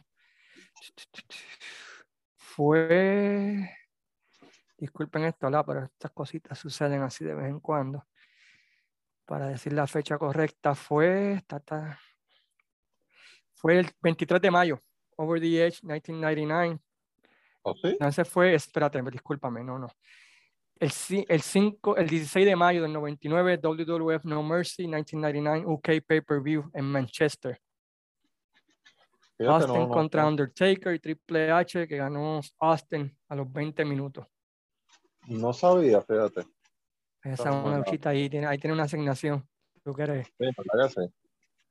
[2.56, 3.70] Fue,
[4.78, 5.66] disculpen esto, ¿la?
[5.66, 8.06] pero estas cositas suceden así de vez en cuando.
[9.26, 12.00] Para decir la fecha correcta, fue, ta, ta,
[13.56, 14.82] fue el 23 de mayo,
[15.18, 16.80] Over the Edge 1999.
[17.64, 17.98] ¿O sí?
[18.00, 19.90] No, ese fue, espérate, discúlpame, no, no.
[20.80, 20.94] El,
[21.28, 26.86] el, 5, el 16 de mayo del 99, WWF No Mercy 1999 UK Pay-Per-View en
[26.86, 27.60] Manchester.
[29.38, 33.52] Fíjate, Austin no, no, contra no, Undertaker y Triple H, que ganó Austin a los
[33.52, 34.26] 20 minutos.
[35.28, 36.46] no sabía, fíjate.
[37.24, 39.46] Esa es una luchita ahí, tiene, ahí tiene una asignación.
[39.84, 40.28] ¿Tú quieres?
[40.38, 40.46] Sí,
[40.90, 41.02] sí.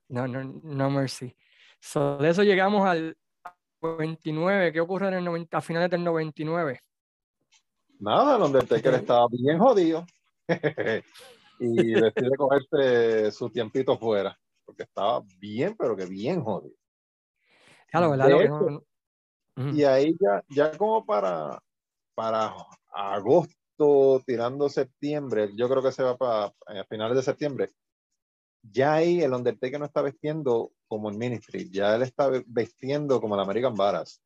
[0.09, 1.35] No, no, no mercy.
[1.81, 3.17] So, de eso llegamos al
[3.81, 4.73] 29.
[4.73, 6.81] ¿Qué ocurre en el 90, a finales del 99?
[8.01, 10.05] Nada, el Undertaker estaba bien jodido.
[11.61, 14.37] y decide cogerse su tiempito fuera.
[14.65, 16.77] Porque estaba bien, pero que bien jodido.
[18.01, 18.83] No-
[19.57, 19.69] Ujú.
[19.71, 21.63] Y ahí ya, ya como para,
[22.15, 22.53] para
[22.93, 27.71] agosto, tirando septiembre, yo creo que se va para a finales de septiembre.
[28.63, 33.35] Ya ahí el Undertaker no está vestiendo como el Ministry, ya él está vestiendo como
[33.37, 34.21] el American Badass.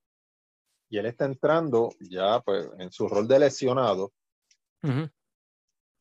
[0.90, 4.12] Y él está entrando ya pues en su rol de lesionado,
[4.82, 5.10] Ujú.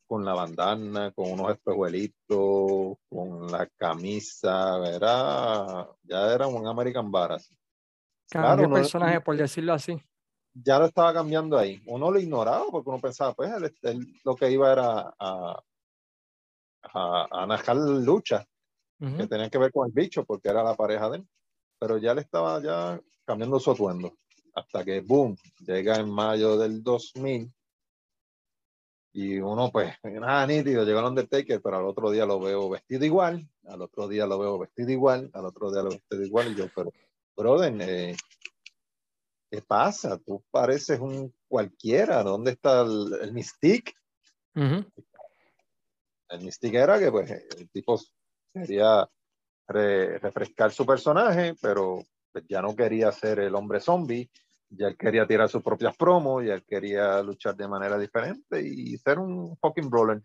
[0.07, 7.49] Con la bandana, con unos espejuelitos, con la camisa, era, ya era un American Badass.
[8.29, 10.01] Cambió Claro, no- personaje, por decirlo así.
[10.53, 11.81] ya lo estaba cambiando ahí.
[11.85, 15.61] Uno lo ignoraba porque uno pensaba, pues él, él lo que iba era a,
[16.83, 18.45] a, a luchas
[18.99, 19.17] Ujú.
[19.17, 21.27] que tenían que ver con el bicho porque era la pareja de él.
[21.79, 24.17] Pero ya le estaba ya cambiando su atuendo.
[24.55, 27.53] Hasta que, boom, llega en mayo del 2000
[29.13, 33.05] y uno, pues, nada nítido, llegó al Undertaker, pero al otro día lo veo vestido
[33.05, 36.51] igual, al otro día lo veo vestido igual, al otro día lo veo vestido igual,
[36.51, 36.91] y yo, pero,
[37.35, 38.15] brother, eh,
[39.49, 40.17] ¿qué pasa?
[40.17, 43.93] Tú pareces un cualquiera, ¿dónde está el, el Mystique?
[46.29, 47.99] El Mystique era que, pues, el tipo
[48.53, 49.07] quería
[49.67, 54.29] re- refrescar su personaje, pero pues, ya no quería ser el hombre zombie,
[54.69, 58.97] ya él quería tirar sus propias promos, ya él quería luchar de manera diferente y
[58.97, 60.21] ser un fucking brawler.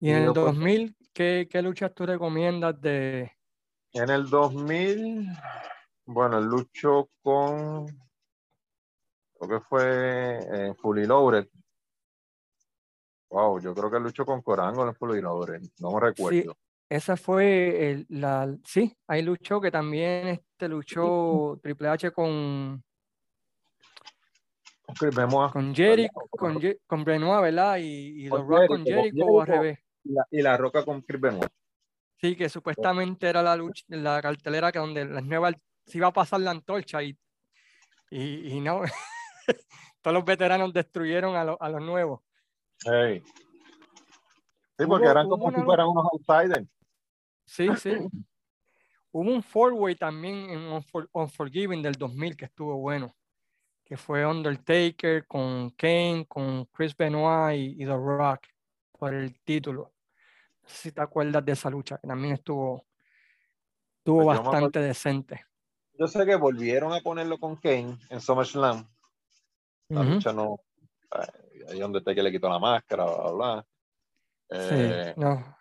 [0.00, 3.32] Y en Y el yo, pues, 2000, ¿qué, qué luchas tú recomiendas de...
[3.92, 5.28] En el 2000,
[6.06, 7.86] bueno, luchó con,
[9.38, 11.46] creo que fue en Fully Loaded.
[13.30, 16.56] Wow, yo creo que luchó con Corango en Fully Loaded, no me recuerdo.
[16.92, 18.54] Esa fue el- la...
[18.64, 22.84] Sí, ahí luchó, que también este luchó Triple H con,
[25.52, 27.78] Con Jericho, con, con Benoit, ¿verdad?
[27.78, 29.78] Y, y The Con Rock con Jericho, con Jericho o al revés.
[30.04, 31.46] y la, y la Roca con Chris Benoit.
[32.20, 35.54] Sí, que supuestamente era la lucha, la cartelera que donde las nuevas
[35.86, 37.16] se iba a pasar la antorcha y,
[38.10, 38.82] y, y no.
[40.02, 42.20] Todos los veteranos destruyeron a, lo- a los nuevos.
[42.84, 43.22] Hey.
[44.78, 46.68] Sí, porque eran como si fueran unos outsiders.
[47.44, 47.90] Sí, sí.
[49.10, 53.14] Hubo un four-way también en Unfor- Unforgiven del 2000 que estuvo bueno,
[53.84, 58.46] que fue Undertaker con Kane, con Chris Benoit y, y The Rock
[58.98, 59.92] por el título.
[60.62, 62.86] No sé si te acuerdas de esa lucha, que también estuvo,
[63.98, 65.44] estuvo Pues yo bastante decente.
[65.98, 68.88] Yo sé que volvieron a ponerlo con Kane en SummerSlam.
[69.88, 70.58] La lucha no.
[71.10, 73.66] ay, Ahí Undertaker le quitó la máscara, bla, bla, bla.
[74.48, 75.56] Eh, sí, no.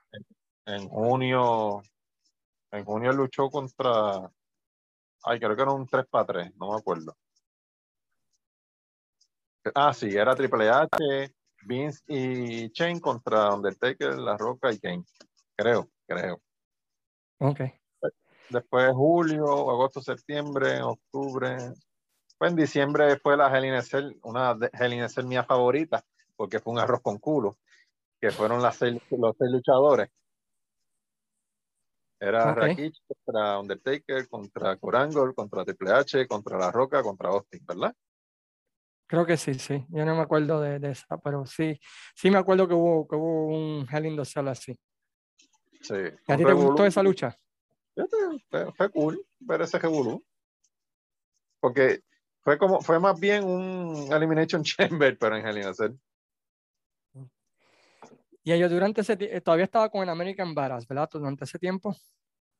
[0.65, 1.81] En junio,
[2.71, 4.31] en junio luchó contra,
[5.23, 7.15] ay, creo que era un 3 para 3, no me acuerdo.
[9.75, 15.03] Ah, sí, era Triple H, Vince y Shane contra Undertaker, La Roca y Kane.
[15.55, 16.41] Creo, creo.
[17.39, 17.61] Ok.
[18.49, 21.57] Después julio, agosto, septiembre, octubre.
[22.37, 25.25] Pues en diciembre fue la Hell in a Cell, una de Hell in a Cell
[25.25, 26.03] mía favorita,
[26.35, 27.57] porque fue un arroz con culo,
[28.19, 30.09] que fueron las seis, los seis luchadores.
[32.21, 32.57] Era Ok.
[32.57, 37.95] Rakic contra Undertaker, contra Corangol, contra Triple H, contra La Roca, contra Austin, ¿verdad?
[39.07, 39.83] Creo que sí, sí.
[39.89, 41.79] Yo no me acuerdo de, de esa, pero sí,
[42.15, 44.77] sí me acuerdo que hubo, que hubo un Hell in the Cell así.
[45.81, 45.95] Sí.
[46.27, 47.35] ¿A ti te gustó esa lucha?
[48.77, 50.23] Fue cool ver ese revolú.
[51.59, 52.03] Porque
[52.41, 55.93] fue como, fue más bien un Elimination Chamber, pero en Hell in a Cell.
[58.43, 61.09] Y ellos durante ese tiempo, todavía estaba con el American Badass, ¿verdad?
[61.11, 61.95] Durante ese tiempo.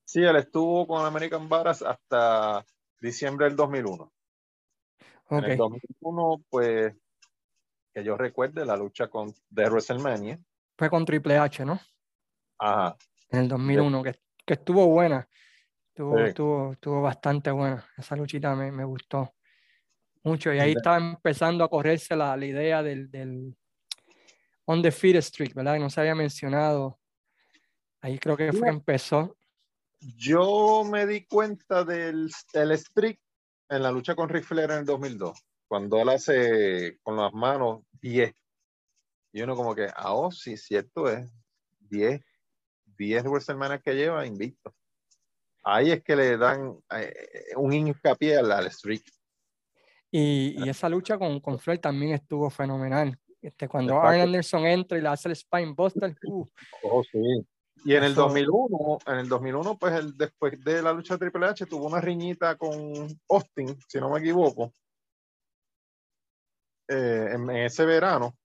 [0.05, 2.65] Sí, él estuvo con American Badass hasta
[2.99, 4.11] diciembre del 2001.
[5.29, 5.57] En el Ok.
[5.57, 6.93] 2001, pues,
[7.93, 10.39] que yo recuerde la lucha con, de WrestleMania.
[10.77, 11.79] Fue con Triple H, ¿no?
[12.59, 12.97] Ajá.
[13.29, 15.27] En el 2001, que, que estuvo buena.
[15.89, 16.23] Estuvo, Sí.
[16.29, 17.85] estuvo, estuvo bastante buena.
[17.97, 19.33] Esa luchita me, me gustó
[20.23, 20.53] mucho.
[20.53, 23.55] Y ahí De- estaba empezando a correrse la, la idea del, del
[24.71, 25.73] On the Feed Streak, ¿verdad?
[25.73, 26.97] Que no se había mencionado.
[27.99, 29.36] Ahí creo que fue empezó.
[29.99, 33.19] Yo me di cuenta del el streak
[33.67, 37.81] en la lucha con Ric Flair en el 2002, cuando él hace con las manos
[38.01, 38.34] 10.
[39.34, 41.29] Y uno como que, ah, oh, sí, cierto es,
[41.89, 42.21] 10,
[42.97, 44.73] 10 WrestleMania que lleva invicto.
[45.63, 47.13] Ahí es que le dan eh,
[47.57, 49.03] un hincapié al, al streak.
[50.10, 53.19] Y, y esa lucha con, con Flair también estuvo fenomenal.
[53.41, 53.99] Este, cuando.
[53.99, 56.45] Arn Anderson entra y le hace el Spine Buster, uh,
[56.84, 57.19] Oh, sí.
[57.84, 61.19] Y en el Eso- 2001, en el 2001, pues él, después de la lucha de
[61.19, 62.71] Triple H tuvo una riñita con
[63.30, 64.71] Austin, si no me equivoco,
[66.88, 68.36] eh, en, en ese verano.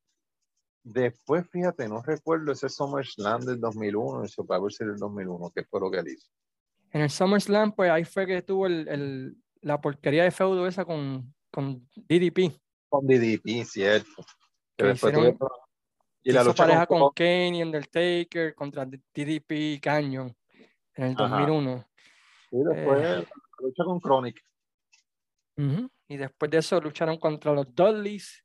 [0.83, 5.81] Después, fíjate, no recuerdo ese SummerSlam del 2001, el Survivor Series del 2001, que fue
[5.81, 6.29] lo que él hizo.
[6.93, 10.85] en el SummerSlam, pues ahí fue que tuvo el, el- la porquería de feudo esa
[10.85, 12.53] con, con DDP.
[12.89, 14.25] Con DDP, cierto.
[14.77, 15.39] Que hicieron-
[16.23, 20.37] y la hizo lucha pareja con, con Kane y Undertaker contra DDP y Canyon
[20.95, 21.29] en el Ajá.
[21.47, 21.85] 2001.
[22.51, 23.25] sí, después eh, la
[23.61, 24.43] lucha con Chronic.
[26.09, 28.45] Y después de eso lucharon contra los Dudleys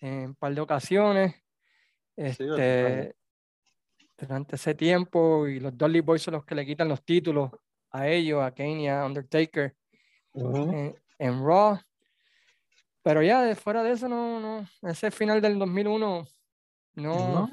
[0.00, 1.34] en un par de ocasiones.
[2.16, 3.14] Este,
[4.16, 7.50] durante ese tiempo, y los Dudley Boys son los que le quitan los títulos
[7.90, 9.74] a ellos, a Kane y a Undertaker
[10.32, 11.78] en, en Raw.
[13.04, 16.26] Pero ya de fuera de eso, no, no, ese final del 2001,
[16.94, 17.50] no, No.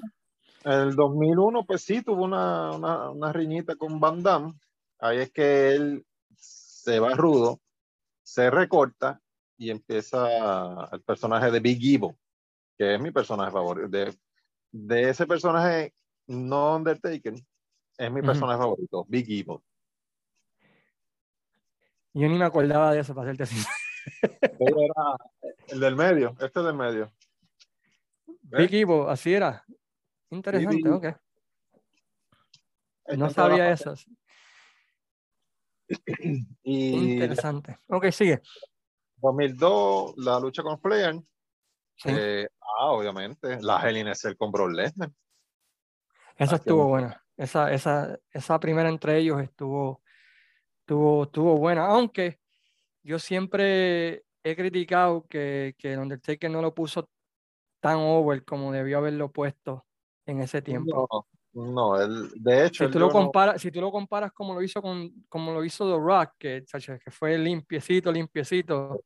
[0.63, 4.53] En el 2001, pues sí, tuvo una, una, una riñita con Van Damme.
[4.99, 6.05] Ahí es que él
[6.37, 7.59] se va rudo,
[8.23, 9.19] se recorta
[9.57, 12.15] y empieza el personaje de Big Evil,
[12.77, 13.89] que es mi personaje favorito.
[13.89, 14.17] De,
[14.71, 15.93] de ese personaje,
[16.27, 17.33] no Undertaker,
[17.97, 19.59] es mi personaje favorito, Big Evil.
[22.13, 23.75] yo ni me acordaba de eso, para serte sincero.
[24.21, 25.17] Era
[25.67, 27.11] el del medio, este del medio.
[28.43, 29.65] Big así era.
[30.29, 31.05] Interesante, Big- ok.
[33.17, 33.93] No sabía eso.
[36.63, 37.77] Y Interesante.
[37.87, 38.41] Ok, sigue.
[39.17, 41.21] 2002, la lucha con Flair.
[41.97, 42.47] Sí, Eh,
[42.79, 45.11] ah, obviamente, la a Cell con Brock Lesnar.
[46.37, 47.23] esa ah, estuvo buena.
[47.37, 50.01] Esa, esa, esa primera entre ellos estuvo,
[50.79, 51.87] estuvo, estuvo buena.
[51.87, 52.39] Aunque
[53.03, 57.09] yo siempre he criticado que, que el Undertaker no lo puso
[57.79, 59.85] tan over como debió haberlo puesto
[60.25, 61.07] en ese tiempo.
[61.53, 64.53] No, no, de hecho, Si tú, lo yo no- comparas, si tú lo comparas como
[64.53, 66.63] lo hizo con como lo hizo The Rock, que,
[67.11, 69.03] fue limpiecito, limpiecito,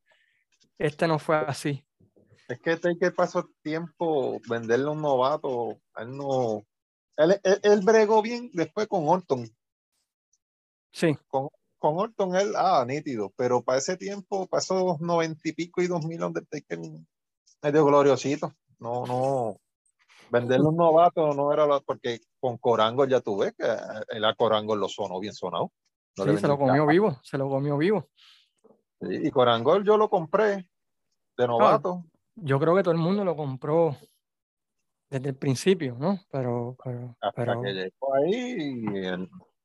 [0.77, 1.83] este no fue así.
[2.47, 6.63] es que Taker pasó tiempo venderle a un novato, él no,
[7.17, 9.47] él, él, él bregó bien después con Orton,
[10.91, 11.49] Sí, con
[11.79, 16.23] Orton él, ah, nítido, pero para ese tiempo, pasó noventa y pico y dos mil
[16.23, 16.79] Undertaker
[17.61, 19.57] medio gloriosito, no, no,
[20.29, 23.65] venderle un novato no era lo, porque con Corango ya tú ves que
[24.09, 25.71] él a Corango lo sonó bien sonado.
[26.17, 28.07] No sí, se lo comió vivo, se lo comió vivo.
[29.01, 30.69] Sí, y Corangol yo lo compré
[31.37, 32.05] de novato.
[32.35, 33.97] Yo creo que todo el mundo lo compró
[35.09, 36.19] desde el principio, ¿no?
[36.31, 39.07] Pero, pero, hasta pero que llegó ahí y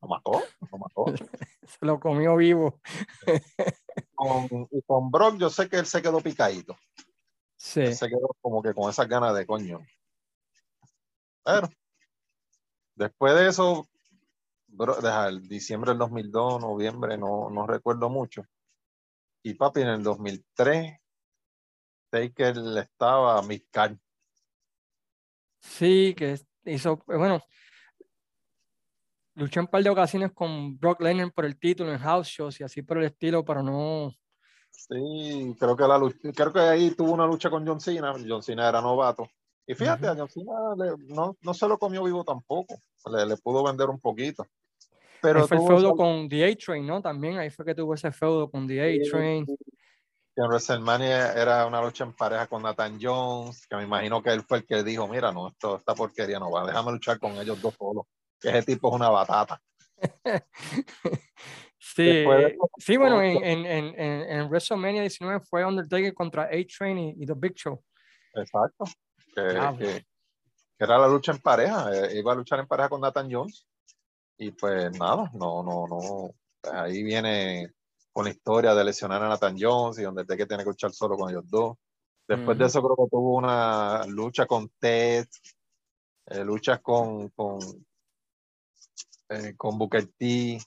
[0.01, 1.05] lo mató, lo mató.
[1.67, 2.81] se lo comió vivo.
[4.15, 6.77] con, y con Brock yo sé que él se quedó picadito.
[7.57, 7.81] Sí.
[7.81, 9.81] Él se quedó como que con esas ganas de coño.
[11.45, 11.69] Pero,
[12.95, 13.87] después de eso,
[14.67, 18.45] bro, deja, el diciembre del 2002, noviembre, no, no recuerdo mucho.
[19.43, 20.99] Y papi, en el 2003,
[22.11, 23.97] Taker estaba a Midcard.
[25.61, 27.43] Sí, que hizo, bueno,
[29.41, 32.65] luchó un par de ocasiones con Brock Lesnar por el título en house shows y
[32.65, 34.13] así por el estilo, pero no.
[34.71, 38.15] Sí, creo que, la, lucha- creo que ahí tuvo una lucha con John Cena.
[38.27, 39.29] John Cena era novato.
[39.67, 42.77] Y fíjate, a John Cena le- no, no se lo comió vivo tampoco.
[43.11, 44.47] Le, le pudo vender un poquito.
[45.23, 47.01] Pero Ahí fue el feudo esa- con The A-Train, ¿no?
[47.03, 49.47] También ahí fue que tuvo ese feudo con The A-Train.
[50.37, 54.43] en WrestleMania era una lucha en pareja con Nathan Jones, que me imagino que él
[54.43, 57.61] fue el que dijo, mira, no, esto, esta porquería no va, déjame luchar con ellos
[57.61, 58.07] dos solos,
[58.43, 59.61] ese tipo es una batata.
[61.83, 67.15] Sí, de sí, bueno, en, en, en, en, WrestleMania 19 fue Undertaker contra A-Train y,
[67.19, 67.83] y The Big Show.
[68.35, 68.85] Exacto.
[69.35, 70.07] Que, que-
[70.81, 73.67] que era la lucha en pareja, eh, iba a luchar en pareja con Nathan Jones.
[74.39, 76.35] Y pues nada, no, no, no.
[76.61, 77.73] Pues ahí viene
[78.13, 81.17] con la historia de lesionar a Nathan Jones y donde que tiene que luchar solo
[81.17, 81.77] con ellos dos.
[82.27, 85.27] Después de eso creo que tuvo una lucha con Ted,
[86.27, 87.59] eh, luchas con, con,
[89.31, 90.59] eh, con Booker T.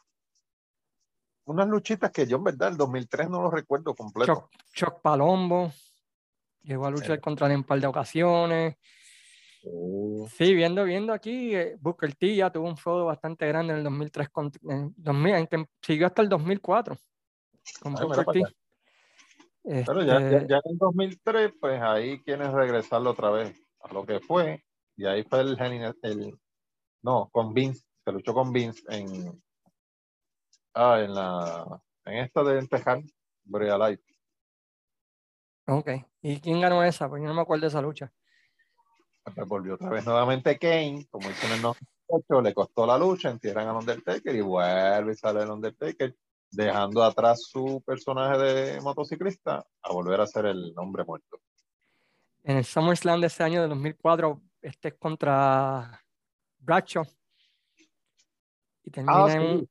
[1.45, 4.33] Unas luchitas que yo en verdad el 2003 no lo recuerdo completo.
[4.33, 5.71] Chuck, Chuck Palombo
[6.61, 8.77] llegó a luchar contra él en un par de ocasiones.
[9.61, 9.69] Sí.
[10.37, 13.83] Sí, viendo, viendo aquí, eh, Booker T ya tuvo un feudo bastante grande en el
[13.83, 16.97] 2003, con, en 2000, en siguió hasta el 2004
[17.81, 18.55] con Ay, mira Booker T.
[19.85, 23.93] Pero ya, ya, Este, ya en el 2003, pues ahí quieren regresarlo otra vez a
[23.93, 24.63] lo que fue.
[24.97, 26.37] Y ahí fue el, a- el
[27.01, 29.41] no, con Vince, se luchó con Vince en,
[30.73, 33.01] ah, en la, en esta de Tejar,
[33.43, 34.01] Brea Light.
[35.67, 35.89] ok.
[36.21, 37.09] ¿Y quién ganó esa?
[37.09, 38.11] Pues yo no me acuerdo de esa lucha.
[39.23, 43.29] Pues volvió otra vez nuevamente Kane, como hizo en el 98, le costó la lucha,
[43.29, 46.15] entierran al Undertaker y vuelve y sale el Undertaker,
[46.51, 51.39] dejando atrás su personaje de motociclista a volver a ser el hombre muerto.
[52.43, 56.03] En el SummerSlam de ese año, de 2004, este es contra
[56.59, 57.05] Bradshaw.
[58.85, 59.67] Y Ah, sí.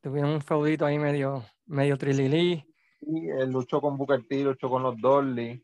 [0.00, 2.64] tuvieron un feudito ahí medio, medio trililí.
[3.00, 5.62] Y él luchó con Booker T, luchó con los Dolly.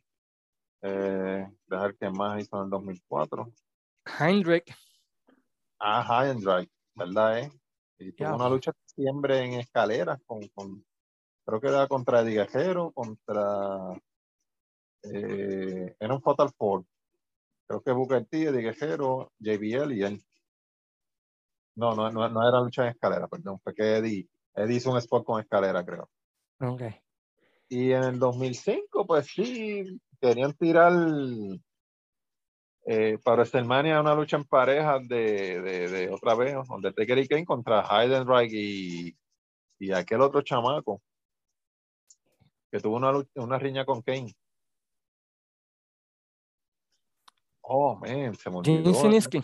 [0.82, 3.52] Eh, dejar que más hizo en el 2004.
[4.18, 4.74] Hendrick,
[5.78, 7.38] Ah, Drive, ¿verdad?
[7.40, 7.52] Eh?
[7.98, 10.84] Y tuvo una lucha siempre en escaleras con, con-
[11.44, 13.92] creo que era contra Eddie Guerrero, contra
[15.04, 16.84] eh, era un Fatal Four.
[17.66, 20.22] Creo que Booker T, Eddie Guerrero, JBL y él.
[21.74, 24.98] No, no, no, no era lucha en escalera, perdón, fue que Eddie, Eddie hizo un
[24.98, 26.08] spot con escalera, creo.
[26.60, 26.82] ok.
[27.68, 30.92] Y en el 2005, pues sí, querían tirar
[32.84, 37.44] eh, para WrestleMania una lucha en parejas de, de, de otra vez, Undertaker y Kane
[37.46, 39.16] contra Heidenreich y,
[39.78, 41.00] y aquel otro chamaco
[42.70, 44.34] que tuvo una, lucha- una riña con Kane.
[47.62, 48.94] Oh, man, se me olvidó.
[48.94, 49.42] Siniski.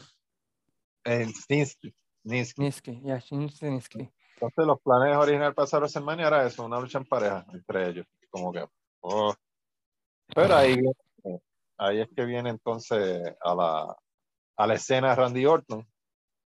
[1.05, 1.95] En Snitsky,
[2.25, 2.61] Snitsky.
[2.63, 4.11] Niski, ya, Jim Siniski.
[4.35, 8.07] Entonces los planes originales para esa WrestleMania era eso, una lucha en pareja entre ellos.
[8.31, 8.65] Como que,
[9.01, 9.35] oh.
[10.35, 10.77] Pero ahí,
[11.79, 13.97] ahí es que viene entonces a la,
[14.57, 15.87] a la escena Randy Orton.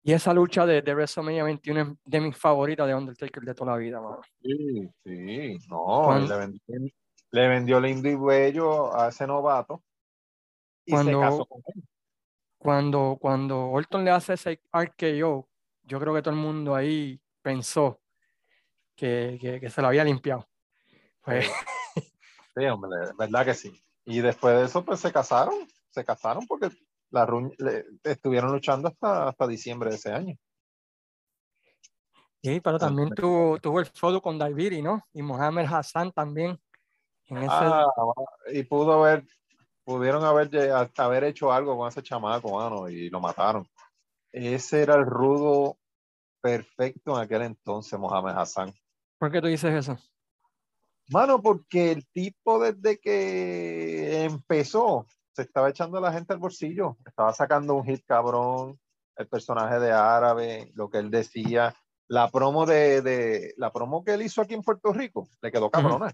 [0.02, 3.72] Y esa lucha de, de WrestleMania 21 es de mis favoritas de Undertaker de toda
[3.72, 4.20] la vida, mano.
[4.42, 6.92] Sí, sí, no, Cuando- le vendió,
[7.30, 9.82] le vendió lindo y bello a ese novato
[10.84, 11.82] y Cuando- se casó con él.
[12.58, 15.48] Cuando, cuando Orton le hace ese RKO,
[15.88, 18.00] yo creo que todo el mundo ahí pensó
[18.94, 20.46] que, que, que se lo había limpiado.
[21.22, 21.46] Pues,
[22.54, 22.64] Sí.
[22.72, 23.72] Hombre, verdad que sí.
[24.04, 25.54] Y después de eso, pues se casaron,
[25.90, 26.70] se casaron porque
[27.10, 27.26] la
[27.58, 30.36] le- estuvieron luchando hasta, hasta diciembre de ese año.
[32.42, 35.04] sí, pero también tuvo, tuvo el feudo con Daviri, ¿no?
[35.12, 36.60] Y Mohamed Hassan también.
[37.26, 37.86] En ese, Ah,
[38.52, 39.24] y pudo haber,
[39.84, 40.50] pudieron haber,
[40.96, 43.68] haber hecho algo con ese chamaco, mano, y lo mataron.
[44.32, 45.78] Ese era el rudo
[46.40, 48.74] perfecto en aquel entonces, Mohamed Hassan.
[49.18, 49.98] ¿Por qué tú dices eso?
[51.10, 56.96] Mano, porque el tipo desde que empezó se estaba echando a la gente al bolsillo,
[57.06, 58.78] estaba sacando un hit cabrón,
[59.16, 61.74] el personaje de árabe, lo que él decía,
[62.08, 65.70] la promo de, de la promo que él hizo aquí en Puerto Rico, le quedó
[65.70, 66.12] cabrona.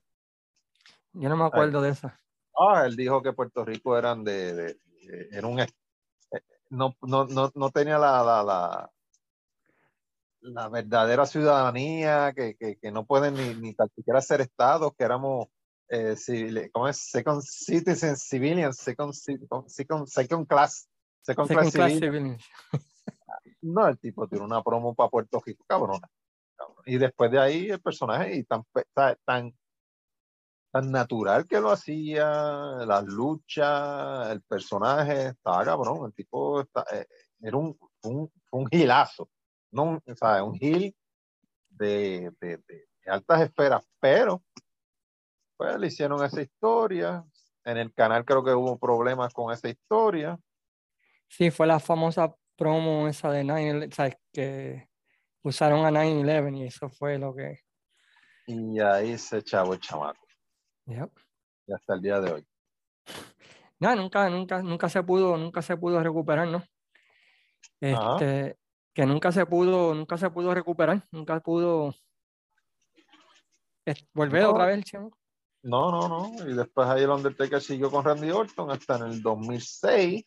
[1.12, 2.18] Yo no me acuerdo de esa.
[2.58, 5.58] Ah, él dijo que Puerto Rico eran de, de- de- era un
[6.70, 8.90] no, no, no, no tenía la, la, la,
[10.40, 15.04] la verdadera ciudadanía, que, que, que no pueden ni, ni tan siquiera ser estados, que
[15.04, 15.48] éramos
[15.88, 16.98] eh, civil, ¿cómo es?
[16.98, 20.88] Second Citizen Civilian, Second, second, second Class.
[21.22, 22.38] Second, class, civilian.
[23.62, 26.06] No, el tipo tiene una promo para Puerto Rico, cabrona.
[26.84, 28.62] Y después de ahí el personaje y tan,
[29.24, 29.54] tan,
[30.75, 32.27] tan natural que lo hacía,
[32.85, 36.07] las luchas, el personaje, estaba cabrón.
[36.07, 37.07] El tipo está, eh,
[37.41, 39.31] era un, un, un gilazo,
[39.70, 40.93] no, o sea, un gil
[41.68, 44.43] de, de, de, altas esferas, pero
[45.57, 47.25] pues le hicieron esa historia.
[47.64, 50.37] En el canal creo que hubo problemas con esa historia.
[51.29, 54.16] Sí, fue la famosa promo esa de Nine, ¿sabes?
[54.33, 54.89] Que
[55.45, 57.61] usaron a 9-11 y eso fue lo que...
[58.49, 60.24] Y ahí se echaba el chamaco.
[60.87, 61.11] Yep.
[61.66, 62.47] Y hasta el día de hoy.
[63.80, 66.62] No, nunca, nunca, nunca se pudo, nunca se pudo recuperar, ¿no?
[67.80, 68.57] Este,
[68.95, 71.95] que nunca se pudo, nunca se pudo recuperar, nunca pudo
[74.12, 75.18] volver otra vez chamaco.
[75.62, 76.49] No, no, no.
[76.49, 80.24] Y después ahí el Undertaker siguió con Randy Orton hasta en el 2006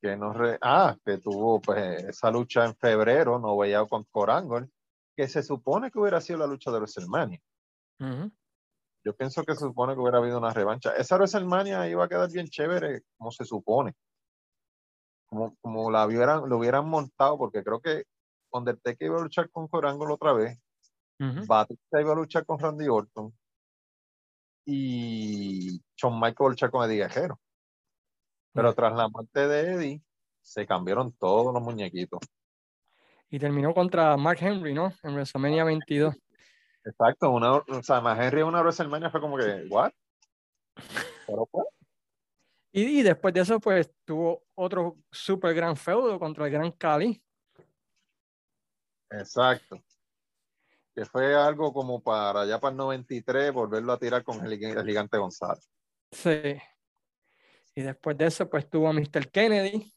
[0.00, 0.32] que no
[0.62, 4.68] ah, que tuvo pues esa lucha en febrero, no veía con Corangle,
[5.16, 7.40] que se supone que hubiera sido la lucha de WrestleMania.
[9.04, 10.94] Yo pienso que se supone que hubiera habido una revancha.
[10.96, 13.94] Esa WrestleMania iba a quedar bien chévere, como se supone.
[15.26, 18.04] Como, como la hubieran, lo hubieran montado, porque creo que
[18.50, 20.58] Undertaker iba a luchar con Corangle otra vez.
[21.18, 23.32] Batista iba a luchar con Randy Orton.
[24.64, 27.40] Y Shawn Michael iba a luchar con Eddie Guerrero.
[28.52, 30.02] Pero tras la muerte de Eddie,
[30.42, 32.20] se cambiaron todos los muñequitos.
[33.30, 34.92] Y terminó contra Mark Henry, ¿no?
[35.02, 36.14] En WrestleMania 22.
[36.88, 39.92] Exacto, una, o sea, Mark Henry en una WrestleMania fue como que, ¿what?
[41.26, 41.66] Pero pues.
[42.72, 47.22] Y, y, después de eso, pues tuvo otro super gran feudo contra el gran Cali.
[49.10, 49.82] Exacto.
[50.94, 54.86] Que fue algo como para ya para el 93 volverlo a tirar con el, el
[54.86, 55.68] gigante González.
[56.10, 56.56] Sí.
[57.74, 59.30] Y después de eso, pues tuvo a Mr.
[59.30, 59.92] Kennedy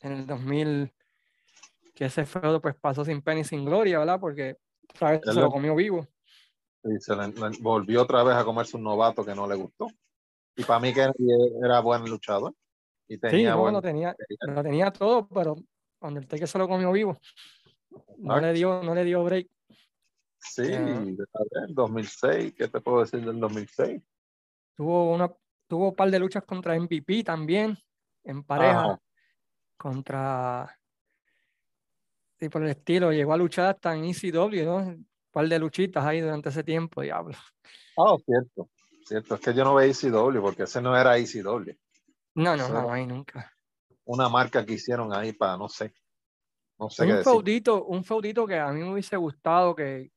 [0.00, 0.92] en el 2000,
[1.94, 4.20] que ese feudo pues pasó sin pena y sin gloria, ¿verdad?
[4.20, 4.58] Porque
[4.94, 5.20] ¿sabes?
[5.24, 6.06] se lo comió vivo.
[6.84, 9.88] Y se le, volvió otra vez a comerse un novato que no le gustó.
[10.56, 11.28] Y para mí Kennedy
[11.62, 12.54] era buen luchador.
[13.08, 15.56] Y tenía sí, bueno, tenía, lo tenía todo, pero
[15.98, 17.18] cuando el que se lo comió vivo,
[18.18, 19.48] no le, dio, no le dio break.
[20.38, 21.16] Sí, en
[21.70, 24.00] 2006, ¿qué te puedo decir del 2006?
[24.76, 25.30] Tuvo una,
[25.70, 27.78] Tuvo un par de luchas contra MVP también,
[28.24, 29.00] en pareja,
[29.76, 30.76] contra.
[32.40, 34.96] Y por el estilo, llegó a luchar hasta en ECW, ¿no?
[35.30, 37.36] Par de luchitas ahí durante ese tiempo, diablo.
[37.96, 38.68] Ah, cierto,
[39.04, 39.34] cierto.
[39.36, 41.72] Es que yo no veía ECW porque ese no era ECW.
[42.34, 43.52] No, no, no, ahí nunca.
[44.04, 45.92] Una marca que hicieron ahí para, no sé.
[46.78, 50.10] No sé un qué feudito, un feudito que a mí me hubiese gustado que,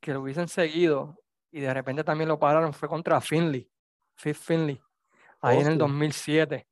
[0.00, 1.20] que lo hubiesen seguido
[1.50, 3.70] y de repente también lo pararon fue contra Finley.
[4.14, 4.80] Fifth Finley,
[5.40, 6.66] ahí en el 2007.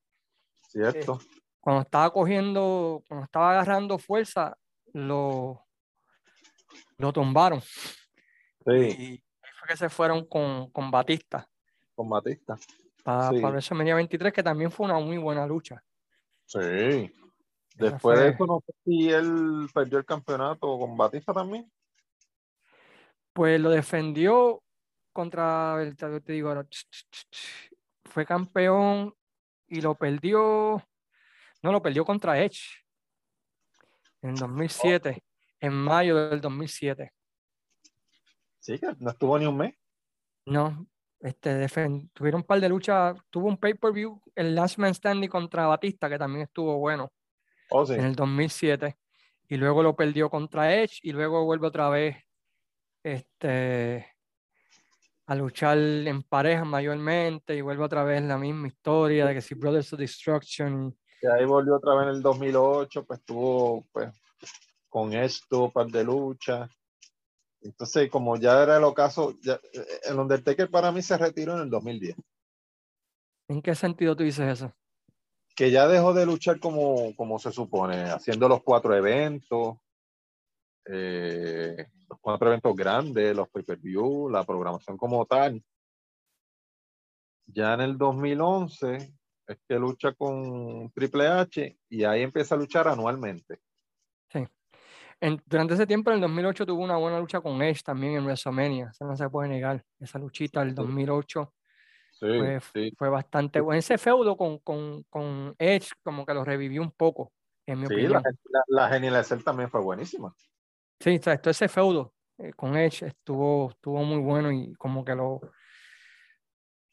[0.69, 1.21] Cierto.
[1.21, 4.57] Eh, cuando estaba cogiendo, cuando estaba agarrando fuerza,
[4.93, 5.64] lo,
[6.99, 7.61] lo tumbaron.
[7.61, 8.73] Sí.
[8.73, 9.25] Y
[9.59, 11.49] fue que se fueron con, con Batista.
[11.95, 12.57] Con Batista.
[13.03, 13.41] Para, sí.
[13.41, 15.83] para 23, que también fue una muy buena lucha.
[16.47, 17.13] Sí.
[17.77, 21.71] Después de eso, no sé si él perdió el campeonato con Batista también.
[23.33, 24.63] Pues lo defendió
[25.13, 26.55] contra, te digo,
[28.05, 29.13] fue campeón
[29.67, 30.83] y lo perdió,
[31.63, 32.85] no, lo perdió contra Edge
[34.23, 35.23] en 2007,
[35.65, 37.11] en mayo del 2007.
[38.59, 39.75] Sí, que no estuvo ni un mes.
[40.47, 40.87] No,
[41.21, 41.67] este,
[42.13, 46.19] tuvieron un par de luchas, tuvo un pay-per-view, el Last Man Standing contra Batista, que
[46.19, 47.11] también estuvo bueno
[47.71, 47.95] oh, sí.
[47.95, 48.95] en el 2007,
[49.49, 52.17] y luego lo perdió contra Edge, y luego vuelve otra vez
[53.03, 54.07] este,
[55.27, 59.55] a luchar en pareja mayormente y vuelve otra vez la misma historia de que si
[59.55, 60.95] Brothers of Destruction.
[61.23, 64.13] Y ahí volvió otra vez en el 2008, pues estuvo pues,
[64.95, 66.71] con esto, par de lucha.
[67.63, 71.63] Entonces, como ya era el ocaso, ya, eh, el Undertaker para mí se retiró en
[71.63, 72.17] el 2010.
[73.49, 74.73] ¿En qué sentido tú dices eso?
[75.57, 79.79] Que ya dejó de luchar como, como se supone, haciendo los cuatro eventos,
[80.85, 85.61] eh, los cuatro eventos grandes, los pay-per-view, la programación como tal.
[87.47, 89.13] Ya en el 2011
[89.49, 93.59] es que lucha con Triple H y ahí empieza a luchar anualmente.
[95.21, 98.25] En, durante ese tiempo, en el 2008, tuvo una buena lucha con Edge también en
[98.25, 98.91] WrestleMania.
[98.91, 99.85] Eso no se puede negar.
[100.01, 101.55] Esa luchita del 2008
[102.13, 102.93] sí, fue, sí.
[102.97, 103.79] fue, bastante bueno.
[103.79, 107.33] Ese feudo con, con, con, Edge como que lo revivió un poco,
[107.67, 108.23] en mi sí, opinión.
[108.69, 110.35] La, la, también fue buenísima.
[111.01, 115.41] Sí, exacto, ese feudo eh, con Edge estuvo, estuvo muy bueno y como que lo,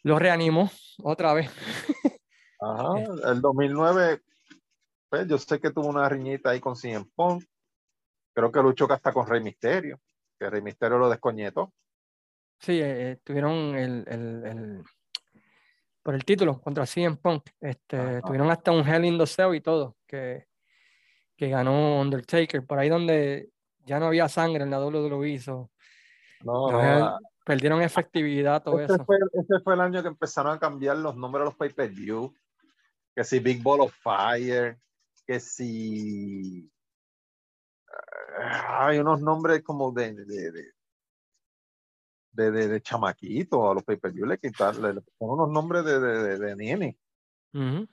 [0.04, 0.70] lo reanimó
[1.04, 1.50] otra vez.
[2.60, 2.90] Ajá,
[3.32, 4.22] el 2009,
[5.10, 7.44] pues yo sé que tuvo una riñita ahí con CM Punk.
[8.34, 10.00] Creo que luchó hasta con Rey Misterio,
[10.40, 11.74] que Rey Misterio lo descoñetó.
[12.60, 14.84] Sí, eh, tuvieron el, el, el,
[16.04, 17.50] por el título contra CM Punk.
[17.60, 20.48] Este, tuvieron hasta un Hell in the Cell y todo, que,
[21.36, 22.66] que ganó Undertaker.
[22.66, 23.50] Por ahí donde
[23.86, 25.40] ya no había sangre en la WWE.
[25.40, 25.72] So,
[26.44, 29.04] no, no, perdieron efectividad, todo eso.
[29.06, 32.34] Fue, ese fue el año que empezaron a cambiar los números de los pay-per-view.
[33.16, 34.78] Que si Big Ball of Fire,
[35.26, 36.72] que si.
[38.38, 40.72] Hay unos nombres como de, de, de
[42.34, 46.56] de, de, de, chamaquito a los pay-per-view le quitaron le, unos nombres de, de, de,
[46.56, 46.98] nene.
[47.54, 47.90] Uh -huh.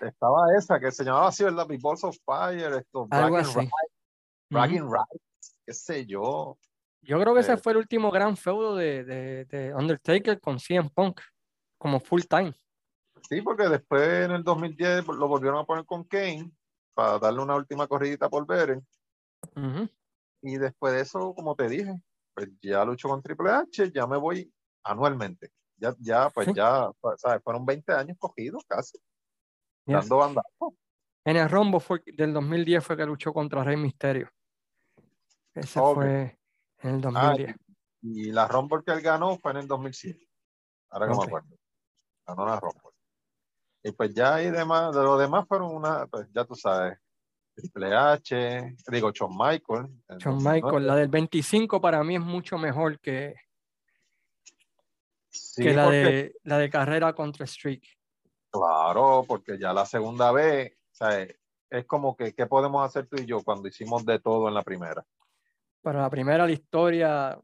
[0.00, 1.66] Estaba esa que se llamaba así, ¿verdad?
[1.80, 3.68] Balls of Fire, esto, Algo así.
[4.50, 5.04] Bragging uh -huh.
[5.10, 6.58] Rights, qué sé yo.
[7.02, 7.42] Yo creo que Eh.
[7.42, 11.20] ese fue el último gran feudo de, de, de Undertaker con CM Punk,
[11.78, 12.54] como full time.
[13.28, 16.50] Sí, porque después en el 2010 lo volvieron a poner con Kane
[16.94, 18.80] para darle una última corridita por ver.
[19.56, 19.90] Uh -huh.
[20.42, 22.00] Y después de eso, como te dije,
[22.34, 24.52] pues ya lucho con Triple H, ya me voy
[24.84, 25.50] anualmente.
[25.76, 26.54] Ya, ya pues Sí.
[26.54, 27.42] ya, ¿sabes?
[27.42, 28.98] Fueron 20 años cogidos casi,
[29.86, 29.94] Yes.
[30.00, 30.74] dando bandazos.
[31.24, 34.28] En el Rombo fue, del 2010 fue que luchó contra Rey Misterio.
[35.54, 35.94] Ese Ok.
[35.94, 36.38] fue
[36.78, 37.00] en el Ah,
[37.34, 37.56] 2010.
[38.02, 40.28] y la Rumble que él ganó fue en el 2007.
[40.90, 41.18] Ahora que Ok.
[41.18, 41.56] me acuerdo.
[42.26, 42.90] Ganó la Rumble.
[43.84, 46.98] Y pues ya y demás, de lo demás fueron una, pues ya tú sabes,
[47.54, 49.86] Triple H, digo, Shawn Michael.
[50.18, 50.52] Shawn 2009.
[50.62, 53.34] Michael, la del 25 para mí es mucho mejor que,
[55.28, 57.82] Sí, que la, porque- de, la de carrera contra Streak.
[58.50, 61.26] Claro, porque ya la segunda vez, o sea,
[61.70, 64.62] es como que, ¿qué podemos hacer tú y yo cuando hicimos de todo en la
[64.62, 65.04] primera?
[65.82, 67.40] Pero la primera, la historia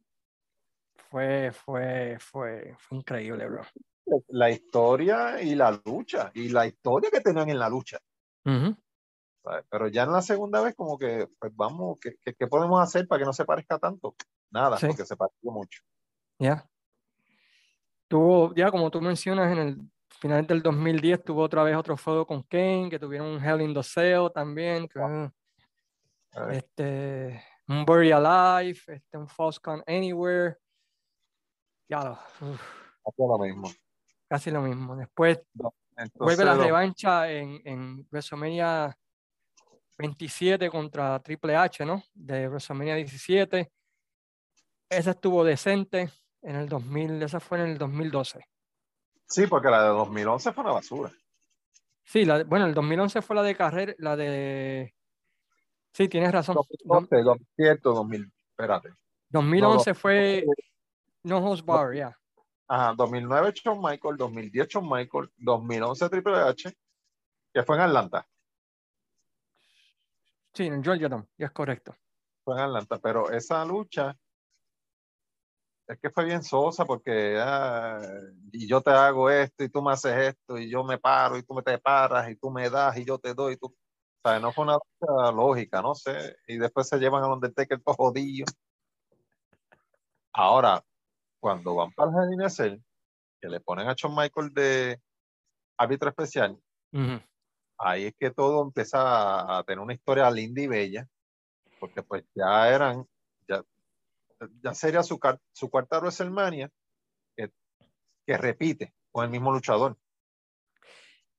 [1.11, 3.63] fue, fue, fue, fue increíble, bro.
[4.29, 7.99] La historia y la lucha, y la historia que tenían en la lucha.
[8.45, 8.77] Ujú.
[9.49, 9.64] ¿Sabes?
[9.70, 13.07] Pero ya en la segunda vez, como que, pues vamos, ¿qué, qué, qué podemos hacer
[13.09, 14.14] para que no se parezca tanto?
[14.51, 14.86] Nada, Sí.
[14.86, 15.82] porque se pareció mucho.
[16.38, 16.68] Ya.
[18.09, 19.78] Tuvo, ya como tú mencionas, en el
[20.09, 23.74] final del 2010 tuvo otra vez otro feudo con Kane, que tuvieron un Hell in
[23.74, 25.30] the Cell también, que, Eh,
[26.53, 30.57] este, un Bury Alive, este, un False Count Anywhere.
[31.88, 32.18] Ya, lo-
[33.05, 33.68] hacía lo mismo.
[34.28, 34.94] casi lo mismo.
[34.96, 35.40] Después
[35.96, 38.96] Entonces, vuelve la revancha en, en WrestleMania
[39.99, 42.03] 27 contra Triple H, ¿no?
[42.14, 43.70] De WrestleMania 17.
[44.88, 46.09] Esa estuvo decente
[46.42, 48.46] en el 2000, esa fue en el 2012.
[49.26, 51.12] Sí, porque la de 2011 fue una basura.
[52.05, 54.94] Sí, la, bueno, el 2011 fue la de carrera, la de...
[55.92, 56.57] Sí, tienes razón.
[56.57, 56.66] Dom-
[57.09, 58.94] 2012, 2007, 2000, espérate.
[59.30, 60.44] 2011 fue
[61.24, 62.16] No Host Bar, ya.
[62.68, 66.72] Ajá, 2009 Shawn Michael, 2010 Shawn Michael, 2011 Triple H,
[67.53, 68.26] que fue en Atlanta.
[70.55, 71.94] Sí, en Georgia Dome, ya es correcto.
[72.44, 74.16] Fue en Atlanta, pero esa lucha
[75.88, 77.99] es que fue bien sosa porque ah,
[78.53, 81.42] y yo te hago esto y tú me haces esto y yo me paro y
[81.42, 84.28] tú me te paras y tú me das y yo te doy y tú, o
[84.28, 87.94] sea, no fue una lucha lógica, no sé, y después se llevan a Undertaker todo
[87.94, 88.44] jodido.
[90.32, 90.84] Ahora,
[91.40, 92.78] cuando van para el Cell,
[93.40, 95.01] que le ponen a Shawn Michael de
[95.78, 96.61] árbitro especial,
[96.92, 97.20] Ujú.
[97.79, 101.09] Ahí es que todo empieza a, tener una historia linda y bella,
[101.79, 103.07] porque pues ya eran,
[103.49, 103.62] ya,
[104.62, 105.18] ya sería su,
[105.53, 106.70] su cuarta WrestleMania
[107.37, 107.51] que,
[108.26, 109.97] que repite con el mismo luchador.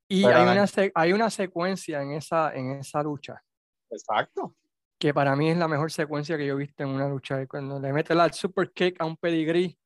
[0.08, 3.44] Y Pero hay la- una, hay una secuencia en esa, en esa lucha
[3.92, 4.56] Exacto.
[4.98, 7.46] que para mí es la mejor secuencia que yo he visto en una lucha.
[7.48, 9.78] Cuando le mete la super kick a un pedigree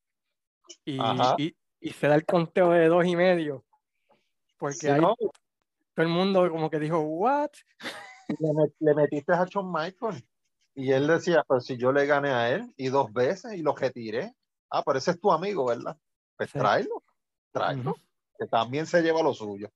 [0.85, 1.01] y,
[1.37, 3.65] y, y se da el conteo de dos y medio.
[4.57, 5.15] Porque ¿no?
[5.93, 7.51] Todo el mundo como que dijo, ¿what?
[8.39, 10.23] le, met- le metiste a Shawn Michael
[10.75, 13.75] y él decía, pero si yo le gané a él y dos veces y lo
[13.75, 14.33] retiré,
[14.71, 15.97] ah, pero ese es tu amigo, ¿verdad?
[16.35, 16.57] Pues Sí.
[16.57, 17.03] tráelo,
[17.51, 17.95] tráelo,
[18.39, 19.69] que también se lleva lo suyo.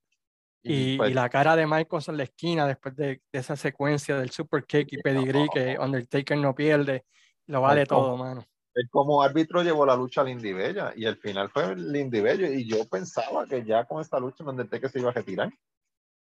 [0.64, 4.18] Y, pues, y la cara de Michael en la esquina después de, de esa secuencia
[4.18, 7.06] del super kick y pedigree que Undertaker no pierde,
[7.46, 7.88] lo vale Michael.
[8.02, 8.44] todo, mano.
[8.74, 12.52] él como árbitro llevó la lucha a Lindy Bella y el final fue Lindy Bello
[12.52, 15.52] y yo pensaba que ya con esta lucha Undertaker se iba a retirar.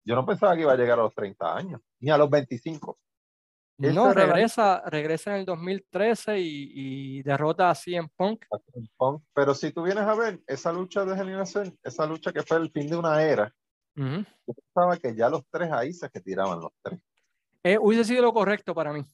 [0.05, 2.99] Yo no pensaba que iba a llegar a los 30 años, ni a los 25.
[3.79, 6.71] Esa No, la- regresa, regresa en el 2013 y,
[7.19, 8.45] y derrota a CM Punk.
[8.97, 9.23] Punk.
[9.33, 12.71] Pero si tú vienes a ver esa lucha de Cell, esa lucha que fue el
[12.71, 13.53] fin de una era,
[13.95, 16.99] yo pensaba que ya los tres ahí se retiraban los tres.
[17.63, 19.07] Eh, hubiese sido lo correcto para mí, mi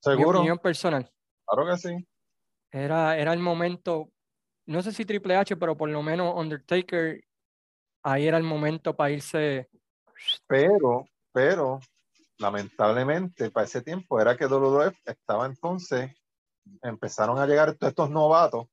[0.00, 0.40] Seguro.
[0.40, 1.08] opinión personal.
[1.46, 2.08] Claro que sí.
[2.72, 4.10] Era, era el momento,
[4.66, 7.22] no sé si Triple H, pero por lo menos Undertaker,
[8.02, 9.68] ahí era el momento para irse.
[10.46, 11.80] Pero, pero,
[12.38, 16.12] lamentablemente, para ese tiempo era que WWF estaba entonces,
[16.82, 18.66] empezaron a llegar todos estos novatos.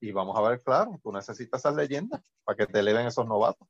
[0.00, 3.66] Y vamos a ver, claro, tú necesitas esas leyendas para que te eleven esos novatos.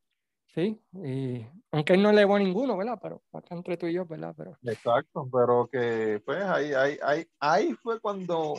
[0.57, 2.99] Sí, y aunque él no elevó a ninguno, ¿verdad?
[3.01, 4.34] Pero acá entre tú y yo, ¿verdad?
[4.37, 4.57] Pero...
[4.62, 8.55] Exacto, pero que pues ahí, ahí, ahí, ahí fue cuando,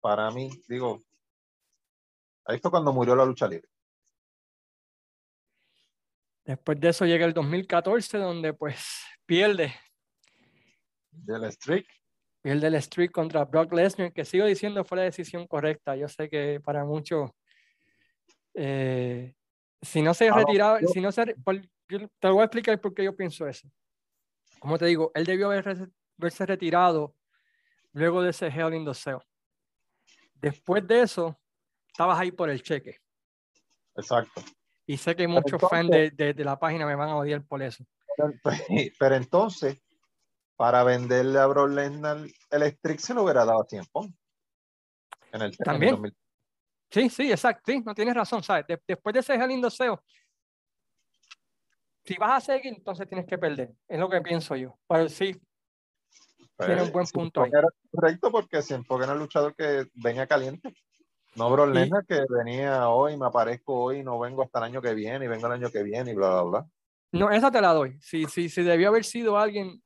[0.00, 1.02] para mí, digo,
[2.44, 3.68] ahí fue cuando murió la lucha libre.
[6.50, 9.72] Después de eso llega el 2014, donde pues pierde.
[11.12, 11.86] Del streak.
[12.42, 15.94] Pierde el streak contra Brock Lesnar, que sigo diciendo fue la decisión correcta.
[15.94, 17.30] Yo sé que para muchos,
[18.54, 19.32] eh,
[19.80, 23.14] si no se retiraba, si no se, por, te voy a explicar por qué yo
[23.14, 23.70] pienso eso.
[24.58, 25.88] Como te digo, él debió haber,
[26.18, 27.14] haberse retirado
[27.92, 29.18] luego de ese Hell in the Cell.
[30.34, 31.40] Después de eso,
[31.86, 32.96] estabas ahí por el cheque.
[33.94, 34.42] Exacto.
[34.90, 37.62] Y sé que muchos fans de, de, de, la página me van a odiar por
[37.62, 37.84] eso.
[38.16, 38.32] Pero,
[38.98, 39.80] pero entonces,
[40.56, 44.08] para venderle a Brock Lesnar el streak se lo hubiera dado tiempo.
[45.30, 45.94] En el, También.
[45.94, 46.16] En el
[46.90, 47.70] sí, sí, exacto.
[47.70, 48.66] Sí, no tienes razón, ¿sabes?
[48.66, 50.02] De, después de ese lindo SEO,
[52.04, 53.70] si vas a seguir, entonces tienes que perder.
[53.86, 54.76] Es lo que pienso yo.
[54.88, 55.40] Pero sí,
[56.56, 57.50] pues, tiene un buen punto ahí.
[57.92, 60.74] Correcto porque siempre era el luchador que venía caliente.
[61.36, 64.94] No Brock Lesnar que venía hoy, me aparezco hoy, no vengo hasta el año que
[64.94, 66.66] viene y vengo el año que viene y bla, bla, bla.
[67.12, 67.98] No, esa te la doy.
[68.00, 69.82] Si, si, si debió haber sido alguien,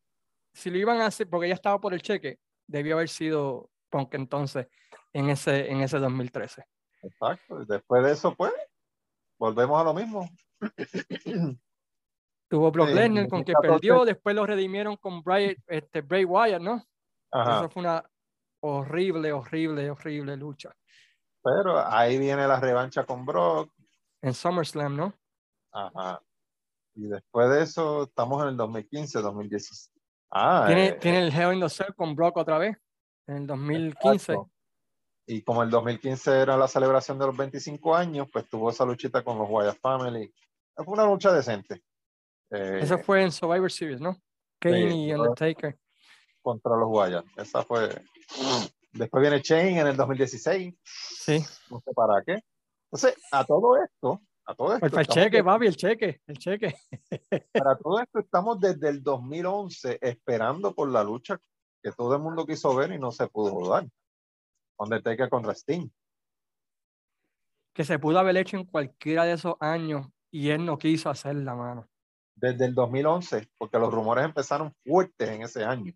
[0.53, 4.15] si lo iban a hacer, porque ya estaba por el cheque, debió haber sido Punk
[4.15, 4.69] entonces
[5.13, 6.65] en ese, en ese 2013.
[7.03, 7.63] Exacto.
[7.63, 8.53] Y después de eso, pues,
[9.39, 10.29] volvemos a lo mismo.
[12.49, 16.63] Tuvo Brock sí, Lesnar con que perdió, después lo redimieron con Bray, este, Bray Wyatt,
[16.63, 16.85] ¿no?
[17.31, 17.59] Ajá.
[17.59, 18.05] Eso fue una
[18.61, 20.75] horrible, horrible, horrible lucha.
[21.45, 23.71] Pero ahí viene la revancha con Brock.
[24.23, 25.15] En SummerSlam, ¿no?
[25.71, 26.23] Ajá.
[26.95, 29.93] Y después de eso, estamos en el 2015, 2016.
[30.31, 32.77] Ah, tiene, eh, tiene el Hell in the Cell con Brock otra vez,
[33.27, 34.33] en el 2015.
[34.33, 34.51] Exacto.
[35.27, 39.23] Y como el 2015 era la celebración de los 25 años, pues tuvo esa luchita
[39.23, 40.33] con los Wyatt Family.
[40.75, 41.83] Fue una lucha decente.
[42.51, 44.17] Eh, Eso fue en Survivor Series, ¿no?
[44.59, 45.79] Kane sí, y Undertaker.
[46.43, 47.25] Contra los Wyatt.
[47.37, 47.89] Esa fue.
[48.95, 50.75] Después viene Shane en el 2016.
[50.83, 51.45] Sí.
[51.69, 52.41] No sé para qué.
[52.93, 54.87] Entonces, a todo esto, a todo esto.
[55.01, 55.45] El, cheque, de...
[55.45, 56.77] papi, el cheque, el cheque.
[57.53, 61.41] Para todo esto estamos desde el 2011 esperando por la lucha
[61.83, 63.89] que todo el mundo quiso ver y no se pudo dar.
[64.79, 65.91] Undertaker contra Sting.
[67.73, 71.35] Que se pudo haber hecho en cualquiera de esos años y él no quiso hacer
[71.35, 71.89] la mano.
[72.37, 75.93] Desde el 2011, porque los rumores empezaron fuertes en ese año.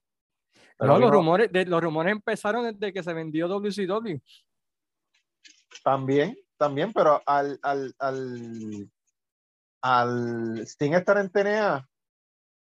[0.79, 4.19] Pero no, los rumores, de, los rumores empezaron desde que se vendió WCW.
[5.83, 8.91] También, también, pero al, al, al,
[9.83, 11.89] al Sting estar en TNA,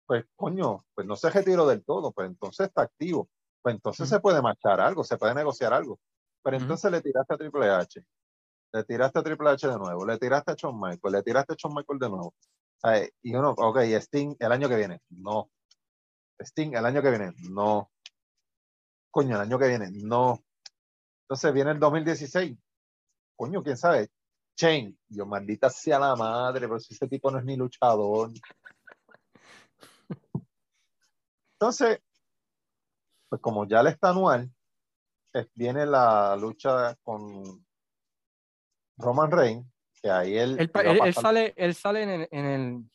[0.07, 3.29] pues coño, pues no se retiró del todo, pues entonces está activo.
[3.63, 5.99] Pues entonces se puede marchar algo, se puede negociar algo.
[6.43, 8.05] Pero entonces le tiraste a Triple H,
[8.75, 11.57] le tiraste a Triple H de nuevo, le tiraste a Shawn Michael, le tiraste a
[11.57, 12.35] Shawn Michael de nuevo.
[12.77, 13.11] ¿Sabes?
[13.23, 15.51] Y uno, ok, Sting el año que viene, no.
[16.39, 17.91] Sting el año que viene, no.
[19.15, 20.43] Coño, el año que viene, no.
[21.23, 22.59] Entonces viene el 2016.
[23.37, 24.11] Coño, quién sabe.
[24.57, 28.33] Chain, yo maldita sea la madre, pero si ese tipo no es ni luchador.
[31.53, 32.01] Entonces,
[33.29, 34.51] pues como ya le está anual,
[35.55, 37.65] viene la lucha con
[38.97, 39.65] Roman Reigns,
[40.03, 40.59] que ahí él...
[40.59, 42.91] Él, él, él sale, él sale en el, en el,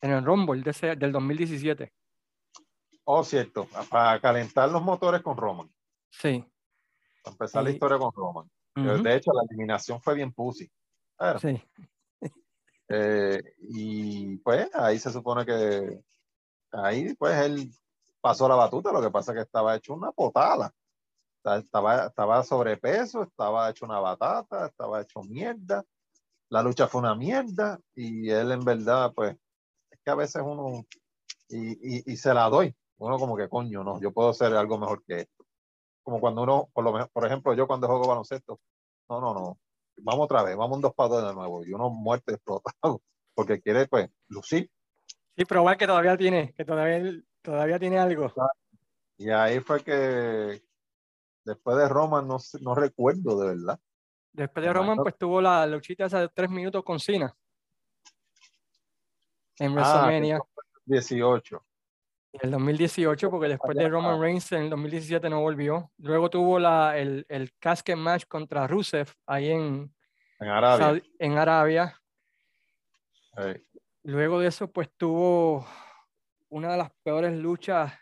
[0.00, 1.92] en el Rumble de ese, del 2017.
[3.10, 5.72] Oh, cierto, para calentar los motores con Roman.
[6.10, 6.44] Sí.
[7.22, 7.64] Para empezar y...
[7.64, 8.50] la historia con Roman.
[8.76, 9.02] Uh -huh.
[9.02, 10.70] De hecho, la eliminación fue bien pussy.
[11.40, 11.64] Sí.
[12.90, 16.02] Eh, y pues ahí se supone que
[16.70, 17.70] ahí pues él
[18.20, 20.70] pasó la batuta, lo que pasa es que estaba hecho una potada.
[21.44, 25.82] Estaba, estaba sobrepeso, estaba hecho una batata, estaba hecho mierda.
[26.50, 29.34] La lucha fue una mierda y él en verdad, pues,
[29.90, 30.84] es que a veces uno,
[31.48, 34.78] y, y, y se la doy, uno como que coño, no, yo puedo hacer algo
[34.78, 35.44] mejor que esto.
[36.02, 38.60] Como cuando uno, por, lo menos, por ejemplo, yo cuando juego baloncesto,
[39.08, 39.58] no, no, no,
[39.98, 42.72] vamos otra vez, vamos un dos para dos de nuevo, y uno muerte explotado,
[43.34, 44.70] porque quiere, pues, lucir.
[45.36, 48.32] Sí, probar que todavía tiene, que todavía, todavía tiene algo.
[49.16, 50.62] Y ahí fue que
[51.44, 53.80] después de Roma no, no recuerdo de verdad.
[54.32, 57.34] Después de Roman, pues tuvo la luchita esa de tres minutos con Cena.
[59.58, 60.38] En WrestleMania.
[60.38, 61.66] Ah, 18.
[62.40, 65.90] El 2018, porque después de Roman Reigns en el 2017 no volvió.
[65.98, 69.94] Luego tuvo la, el, el casket match contra Rusev ahí en,
[70.40, 71.02] En Arabia.
[71.18, 72.00] En Arabia.
[73.36, 73.62] Sí.
[74.04, 75.66] Luego de eso, pues tuvo
[76.48, 77.92] una de las peores luchas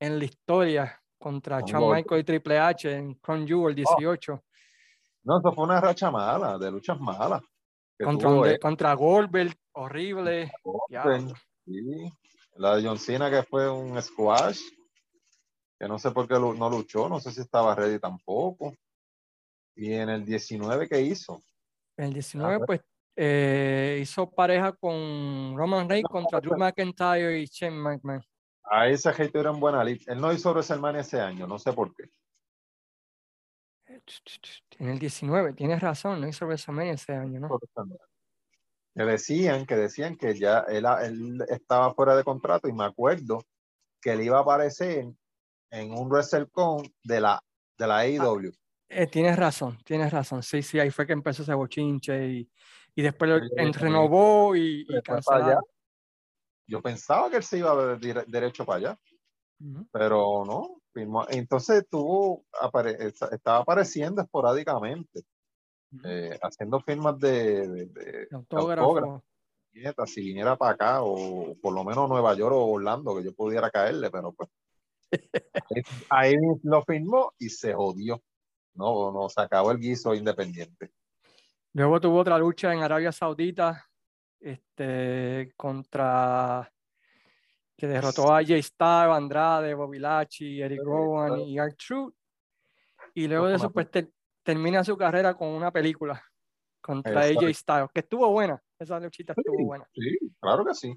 [0.00, 1.94] en la historia contra Con Shawn.
[1.96, 4.44] Michaels y Triple H en Crown Jewel 18.
[5.24, 7.42] No, eso fue una racha mala, de luchas malas.
[8.02, 10.52] contra, tuvo contra Goldberg, horrible.
[10.62, 12.12] Goldberg, sí.
[12.56, 14.60] La de John Cena que fue un squash,
[15.78, 18.74] que no sé por qué no luchó, no sé si estaba ready tampoco.
[19.76, 21.42] Y en el 19 que hizo,
[21.96, 22.64] En el 19, Ajá.
[22.64, 22.80] pues
[23.16, 28.22] eh, hizo pareja con Roman Reigns contra Drew McIntyre y Shane McMahon.
[28.64, 30.02] a ese hater en buena lid.
[30.06, 32.04] Él no hizo WrestleMania ese año, no sé por qué.
[34.78, 37.48] En el 19, tienes razón, no hizo WrestleMania ese año, ¿no?
[38.96, 43.42] Que decían, que decían que ya él, él estaba fuera de contrato y me acuerdo
[44.00, 45.06] que él iba a aparecer
[45.70, 47.40] en un WrestleCon de la,
[47.76, 48.52] de la AEW.
[48.88, 50.42] Eh, tienes razón, tienes razón.
[50.42, 52.50] Sí, sí, ahí fue que empezó ese bochinche y,
[52.94, 53.80] y después lo- Sí, en- sí.
[53.80, 54.96] renovó y, y
[55.28, 55.58] allá.
[56.68, 58.98] Yo pensaba que él se iba de- dire- derecho para allá.
[59.90, 60.80] Pero no.
[61.30, 65.22] Entonces tuvo, apare- esta- estaba apareciendo esporádicamente.
[66.04, 69.22] Eh, haciendo firmas de, de- de Autógrafo.
[70.06, 73.70] si viniera para acá, o por lo menos Nueva York o Orlando, que yo pudiera
[73.70, 74.48] caerle, pero pues.
[76.10, 78.22] ahí, lo firmó y se jodió.
[78.74, 80.92] No, no, se acabó el guiso independiente.
[81.72, 83.84] Luego tuvo otra lucha en Arabia Saudita
[84.40, 86.70] este, contra
[87.76, 92.14] que derrotó a Jay Styles, Andrade, Bobby Lashley, Eric Rowan y R-Truth.
[93.14, 94.10] Y luego de eso, pues te-
[94.44, 96.22] termina su carrera con una película
[96.80, 97.46] contra Exacto.
[97.46, 98.62] AJ Styles, que estuvo buena.
[98.78, 99.88] Esa luchita estuvo buena.
[99.92, 100.94] Sí, claro que sí.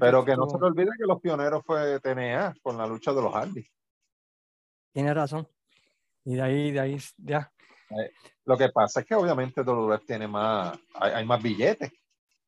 [0.00, 3.22] Pero que no se le olvide que los pioneros fue TNA con la lucha de
[3.22, 3.64] los Hardy.
[4.92, 5.46] Tiene razón.
[6.24, 7.52] Y de ahí, de ahí, ya.
[8.44, 11.90] Lo que pasa es que obviamente WWF tiene más, hay, hay más billetes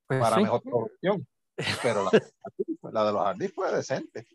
[0.06, 1.26] Pues para sí, mejor producción.
[1.82, 4.26] Pero la, la de los Hardy fue decente.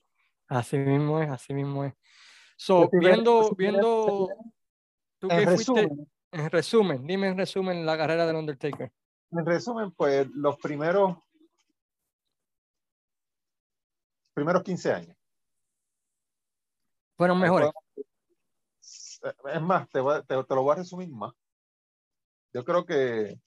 [0.48, 1.94] así mismo es, así mismo es.
[2.58, 4.30] So, viendo, viendo,
[5.28, 8.92] tú En que fuiste, resumen, en resumen, dime en resumen la carrera del Undertaker.
[9.32, 11.18] en resumen, pues los primeros
[14.34, 15.16] primeros 15 años.
[17.18, 17.70] Fueron mejores.
[19.54, 21.34] Es más, te, voy te- te lo voy a resumir más.
[22.54, 23.40] Yo creo que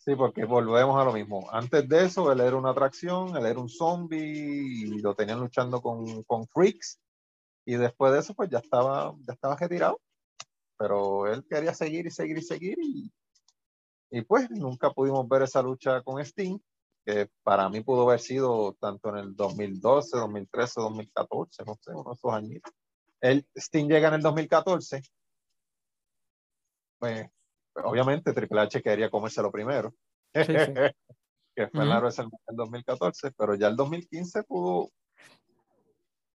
[0.00, 1.46] Sí, porque volvemos a lo mismo.
[1.52, 5.82] Antes de eso, él era una atracción, él era un zombie y lo tenían luchando
[5.82, 6.98] con, con freaks.
[7.66, 10.00] Y después de eso, pues ya estaba, ya estaba retirado.
[10.78, 12.78] Pero él quería seguir y seguir y seguir.
[12.80, 13.12] Y,
[14.10, 16.58] y pues nunca pudimos ver esa lucha con Sting,
[17.04, 22.10] que para mí pudo haber sido tanto en el 2012, 2013, 2014, no sé, uno
[22.10, 22.62] de esos años.
[23.20, 25.02] El Sting llega en el 2014.
[26.98, 27.28] Pues
[27.74, 29.94] obviamente Triple H quería comérselo primero.
[30.34, 30.72] Sí, sí.
[31.56, 32.02] que fue la Ujú.
[32.02, 34.90] WrestleMania del 2014, pero ya el 2015 pudo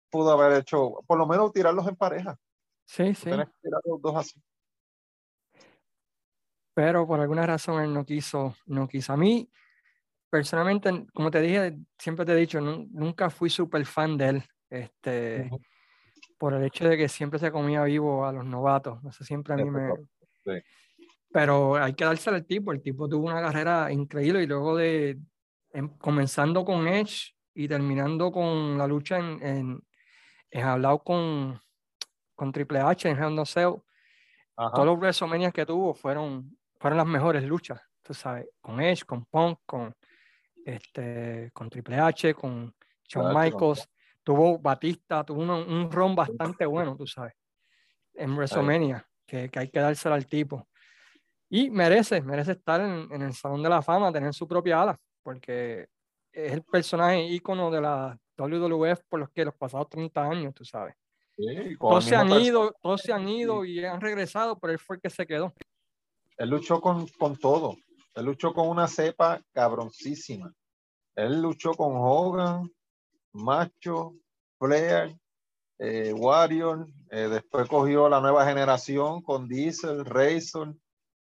[0.10, 2.38] pudo haber hecho, por lo menos tirarlos en pareja.
[2.86, 3.26] sí, sí.
[3.26, 4.42] Tienes que tirar los dos así.
[6.74, 9.14] Pero por alguna razón él no quiso, no quiso.
[9.14, 9.50] A mí,
[10.36, 14.44] personalmente, como te dije, siempre te he dicho, nun- nunca fui súper fan de él.
[14.70, 15.62] Este, Ujú.
[16.38, 19.00] por el hecho de que siempre se comía vivo a los novatos.
[19.06, 19.94] Eso siempre a mí me.
[20.44, 20.62] Sí.
[21.32, 22.74] Pero hay que dárselo al tipo.
[22.74, 25.18] El tipo tuvo una carrera increíble y luego de
[25.72, 29.84] em- comenzando con Edge y terminando con la lucha en, en,
[30.52, 31.58] en hablado con,
[32.36, 33.76] con Triple H en Hell a Cell,
[34.58, 39.24] todos los WrestleMania que tuvo fueron, fueron las mejores luchas, tú sabes, con Edge, con
[39.26, 39.94] Punk, con,
[40.66, 42.74] este, con Triple H, con
[43.08, 43.88] Shawn Michaels,
[44.24, 47.34] tuvo Batista, tuvo uno- un ron bastante bueno, tú sabes,
[48.16, 50.68] en WrestleMania, que, que hay que dárselo al tipo.
[51.50, 55.00] Y merece, merece estar en, en el Salón de la Fama, tener su propia ala,
[55.22, 55.88] porque
[56.32, 60.66] es el personaje ícono de la WWF por los que los pasados 30 años, tú
[60.66, 60.96] sabes.
[61.38, 64.96] Sí, Todos se han ido, todos se han ido y han regresado, pero él fue
[64.96, 65.54] el que se quedó.
[66.38, 67.78] Él luchó con, con todo.
[68.16, 70.54] Él luchó con una cepa cabroncísima.
[71.16, 72.72] Él luchó con Hogan,
[73.34, 74.16] Macho,
[74.58, 75.18] Flair,
[75.80, 76.88] eh, Warrior.
[77.12, 80.76] eh, después cogió la nueva generación con Diesel, Razor,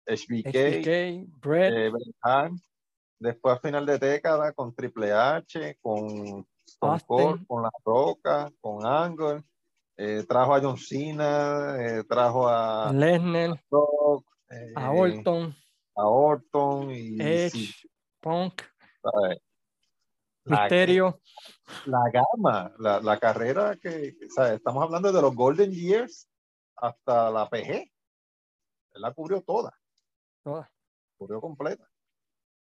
[0.06, 1.92] HBK, HBK, Brett, eh,
[3.20, 6.48] después a final de década con Triple H, con,
[6.80, 7.00] con.
[7.02, 9.44] Cole, con La Roca, con Angle,
[9.98, 15.56] eh, trajo a John Cena, eh, trajo a Lesnar, Rock, eh, a Orton,
[16.00, 17.74] a Orton y Edge, sí,
[18.22, 18.62] Punk,
[19.02, 19.39] ¿sabes?
[20.45, 21.20] La- Misterio.
[21.86, 26.28] la gama, la, la carrera que, sea, estamos hablando de los Golden Years
[26.78, 27.91] hasta la PG.
[28.91, 29.72] Él la cubrió toda,
[30.43, 30.68] todas.
[31.18, 31.86] cubrió completa.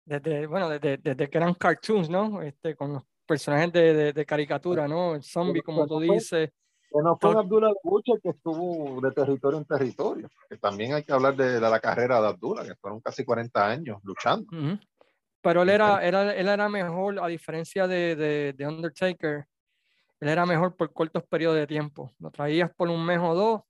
[0.05, 2.41] Desde, bueno, desde, desde que eran cartoons, ¿no?
[2.41, 5.15] Este, con los personajes de, de, de caricatura, ¿no?
[5.15, 6.49] El zombie, como tú dices.
[6.91, 10.29] Que no fue Abdullah Butcher que estuvo de territorio en territorio.
[10.49, 13.65] Que también hay que hablar de, de la carrera de Abdullah, que fueron casi 40
[13.65, 14.45] años luchando.
[14.55, 14.77] Ujú.
[15.41, 19.47] Pero él era, era, él era mejor, a diferencia de, de, de Undertaker,
[20.19, 22.11] él era mejor por cortos periodos de tiempo.
[22.19, 23.61] Lo traías por un mes o dos,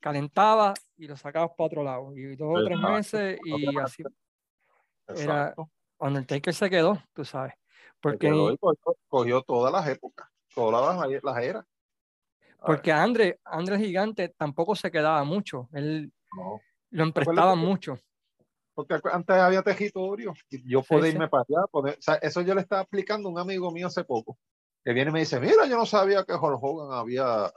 [0.00, 2.14] calentaba y lo sacabas para otro lado.
[2.14, 4.02] Y dos o tres meses y así.
[5.08, 5.54] Era-.
[5.98, 7.54] Undertaker se quedó, tú sabes.
[8.00, 11.64] Porque, cogió, cogió todas las épocas, todas las, las eras.
[12.64, 15.68] Porque André, André Gigante tampoco se quedaba mucho.
[15.72, 16.60] Él No,
[16.90, 17.98] lo emprestaba mucho.
[18.74, 20.32] Porque antes había territorio.
[20.50, 21.12] y Yo podía sí.
[21.12, 21.66] irme para allá.
[21.70, 24.38] poder- o sea, eso yo le estaba explicando a un amigo mío hace poco.
[24.84, 27.52] Que viene y me dice: Mira, yo no sabía que Hulk Hogan había,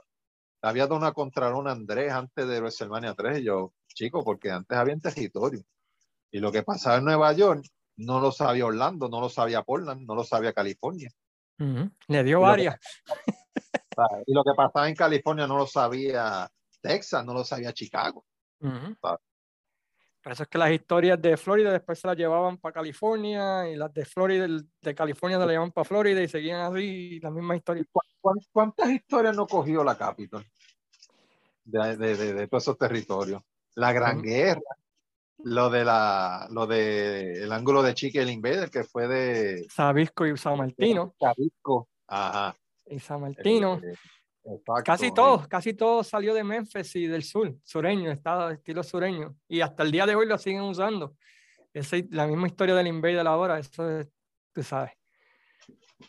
[0.62, 3.38] había dado una contrarona a Andrés antes de WrestleMania 3.
[3.40, 5.62] Y yo, chico, porque antes había territorio.
[6.30, 7.64] Y lo que pasaba en Nueva York
[7.96, 11.10] no lo sabía Orlando, no lo sabía Portland, no lo sabía California.
[11.58, 11.90] Ujú.
[12.08, 12.78] Le dio varias.
[13.96, 14.22] ¿Sabes?
[14.26, 16.48] Y lo que pasaba en California no lo sabía
[16.80, 18.24] Texas, no lo sabía Chicago.
[20.22, 23.76] Por eso es que las historias de Florida después se las llevaban para California y
[23.76, 24.46] las de Florida,
[24.82, 27.84] de California se las llevaban para Florida y seguían así la misma historia.
[28.20, 30.44] ¿Cuán- ¿Cuántas historias no cogió la Capitol
[31.64, 33.40] de, de, de- de todos esos territorios?
[33.76, 34.20] La Gran.
[34.20, 34.60] Guerra,
[35.44, 40.36] lo de la, lo de el ángulo de Chicken Invader que fue de Sabisco y
[40.36, 41.14] San Martino.
[41.20, 41.88] Jalisco.
[42.08, 42.56] Ajá.
[42.86, 43.80] Y San Martino.
[43.82, 43.94] Eh,
[44.44, 44.82] exacto.
[44.84, 49.36] Casi todo, casi todo salió de Memphis y del sur, sureño, estado estilo sureño.
[49.48, 51.16] Y hasta el día de hoy lo siguen usando.
[51.72, 54.08] Esa es la misma historia del Invader ahora, eso es,
[54.52, 54.92] tú sabes.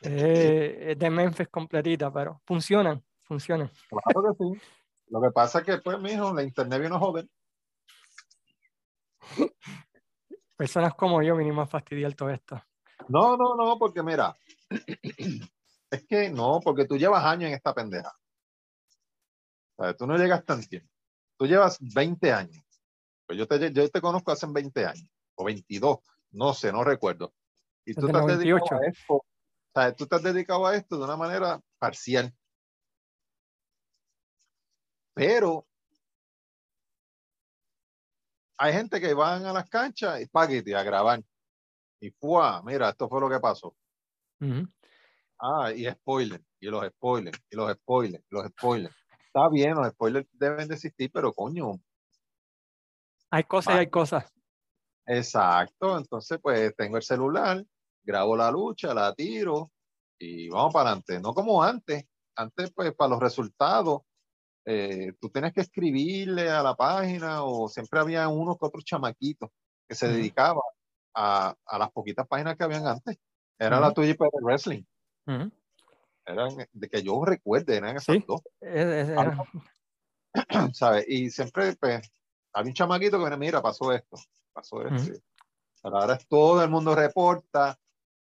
[0.02, 3.72] Eh, es de Memphis completita, pero funcionan, funcionan.
[3.90, 4.62] Claro que sí.
[5.10, 7.28] Lo que pasa es que, pues, mijo, la internet vino a joder.
[10.56, 12.62] Personas como yo vinimos a fastidiar todo esto.
[13.08, 14.36] No, no, no, porque mira,
[15.92, 18.12] es que no, porque tú llevas años en esta pendeja.
[19.78, 20.90] O sea, tú no llegas tan tiempo.
[21.38, 22.64] Tú llevas 20 años.
[23.26, 26.00] Pues yo te, yo te conozco hace 20 años, o 22,
[26.32, 27.34] no sé, no recuerdo.
[27.86, 28.76] Y tú has dedicado 98.
[28.76, 29.26] a esto, o
[29.74, 32.34] sea, tú te has dedicado a esto de una manera parcial.
[35.14, 35.68] Pero
[38.58, 41.24] hay gente que van a las canchas y paguete a grabar.
[42.00, 42.62] Y ¡fua!
[42.64, 43.76] mira, esto fue lo que pasó.
[44.40, 44.68] Ujú.
[45.40, 48.96] Ah, y spoiler, y los spoilers, y los spoilers, y los spoilers.
[49.28, 51.80] Está bien, los spoilers deben de existir, pero coño,
[53.32, 54.34] Hay cosas y hay cosas.
[55.06, 55.98] exacto.
[55.98, 57.64] Entonces, pues tengo el celular,
[58.04, 59.72] grabo la lucha, la tiro
[60.20, 61.20] y vamos para adelante.
[61.20, 62.06] No como antes.
[62.36, 64.02] Antes, pues, para los resultados,
[64.66, 69.50] eh, tú tienes que escribirle a la página o siempre había unos que otros chamaquitos
[69.90, 70.10] que se Ujú.
[70.10, 70.62] dedicaban
[71.16, 73.18] a, a las poquitas páginas que habían antes.
[73.60, 74.84] Era la tuya y para el wrestling.
[75.28, 75.52] Ujú.
[76.26, 78.24] Eran, de que yo recuerde, eran esas Sí.
[78.28, 78.42] dos.
[78.60, 79.46] Es- es- Algo.
[80.74, 81.06] ¿sabes?
[81.08, 82.10] Y siempre, pues,
[82.54, 84.18] había un chamaquito que viene, mira, pasó esto,
[84.54, 85.12] pasó esto.
[85.12, 85.22] Ujú.
[85.82, 87.80] Pero ahora todo el mundo reporta,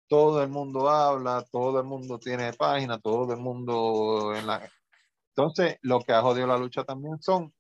[0.07, 4.69] todo el mundo habla, todo el mundo tiene página, todo el mundo en la...
[5.35, 7.53] Entonces, lo que ha jodido la lucha también son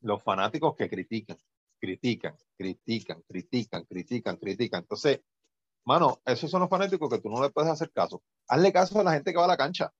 [0.00, 1.36] los fanáticos que critican,
[1.80, 4.80] critican, critican, critican, critican, critican.
[4.82, 5.20] Entonces,
[5.84, 8.22] mano, esos son los fanáticos que tú no le puedes hacer caso.
[8.48, 9.92] Hazle caso a la gente que va a la cancha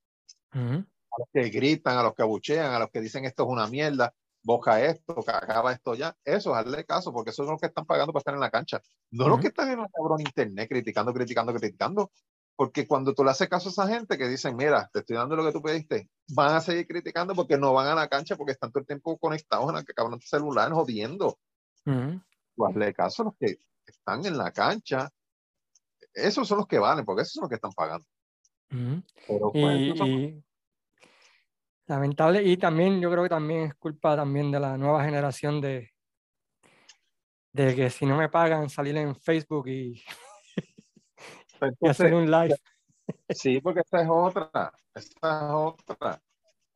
[1.10, 3.66] a los que gritan, a los que abuchean, a los que dicen esto es una
[3.66, 6.16] mierda, boca esto, que acaba esto ya.
[6.24, 8.80] Eso, hazle caso, porque esos son los que están pagando para estar en la cancha.
[9.10, 12.10] No los que están en la cabrón internet criticando, criticando, criticando.
[12.56, 15.36] Porque cuando tú le haces caso a esa gente que dicen, mira, te estoy dando
[15.36, 18.52] lo que tú pediste, van a seguir criticando porque no van a la cancha porque
[18.52, 21.38] están todo el tiempo conectados en el cabrón celular jodiendo.
[21.86, 22.20] Ujú.
[22.56, 25.08] Tú hazle caso a los que están en la cancha.
[26.18, 28.06] Esos son los que valen, porque esos son los que están pagando.
[29.26, 30.44] Pero pues, Y, esos son- y
[31.86, 35.90] lamentable, y también yo creo que también es culpa también de la nueva generación de,
[37.52, 40.02] de que si no me pagan salir en Facebook y,
[41.80, 42.56] y hacer un live.
[43.30, 46.22] Sí, porque esta es otra, esta es otra.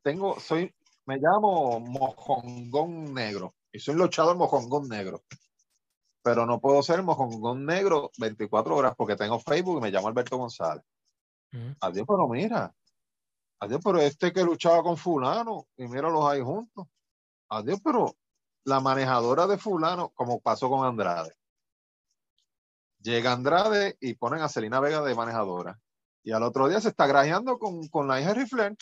[0.03, 0.74] Tengo, soy,
[1.07, 5.22] me llamo Mojongón Negro y soy luchador Mojongón Negro.
[6.23, 10.37] Pero no puedo ser mojón negro 24 horas porque tengo Facebook y me llamo Alberto
[10.37, 10.85] González.
[11.81, 12.75] Adiós, pero mira.
[13.61, 16.87] Adiós, pero este que luchaba con fulano y míralos ahí juntos.
[17.49, 18.16] Adiós, pero
[18.64, 21.35] la manejadora de fulano, como pasó con Andrade.
[23.01, 25.79] Llega Andrade y ponen a Celina Vega de manejadora.
[26.23, 28.77] Y al otro día se está grajeando con, con la hija de Rifler.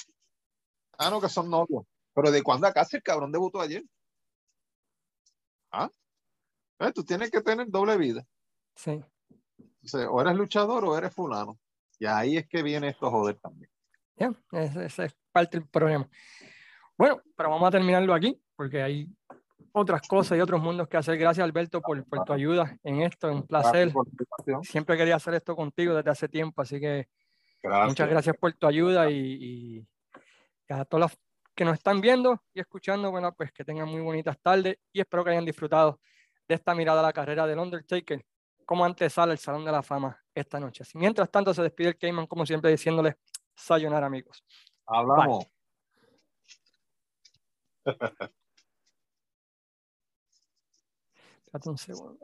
[0.98, 1.84] Ah, no, que son novios.
[2.14, 3.82] Pero ¿de cuándo acá el cabrón debutó ayer?
[5.72, 5.90] ¿Ah?
[6.80, 8.26] Eh, tú tienes que tener doble vida.
[8.74, 9.00] Sí.
[10.08, 11.58] o eres luchador o eres fulano.
[11.98, 13.70] Y ahí es que viene esto a joder también.
[14.16, 16.08] Ya, ese, es parte del problema.
[16.96, 19.08] Bueno, pero vamos a terminarlo aquí, porque hay
[19.72, 21.18] otras cosas y otros mundos que hacer.
[21.18, 23.28] Gracias, Alberto, por, por tu ayuda en esto.
[23.28, 23.92] Es un placer.
[24.62, 27.08] Siempre quería hacer esto contigo desde hace tiempo, así que
[27.62, 29.84] muchas gracias por tu ayuda y,
[30.70, 31.18] y a todos los
[31.54, 35.24] que nos están viendo y escuchando, bueno, pues que tengan muy bonitas tardes y espero
[35.24, 36.00] que hayan disfrutado
[36.50, 38.26] de esta mirada a la carrera del Undertaker
[38.66, 40.82] como antesala el Salón de la Fama esta noche.
[40.94, 43.18] Mientras tanto, se despide el Cayman, como siempre, diciéndole
[43.54, 44.44] sayonara, amigos.
[44.84, 45.46] Hablamos.
[51.46, 52.18] Espérate un segundo.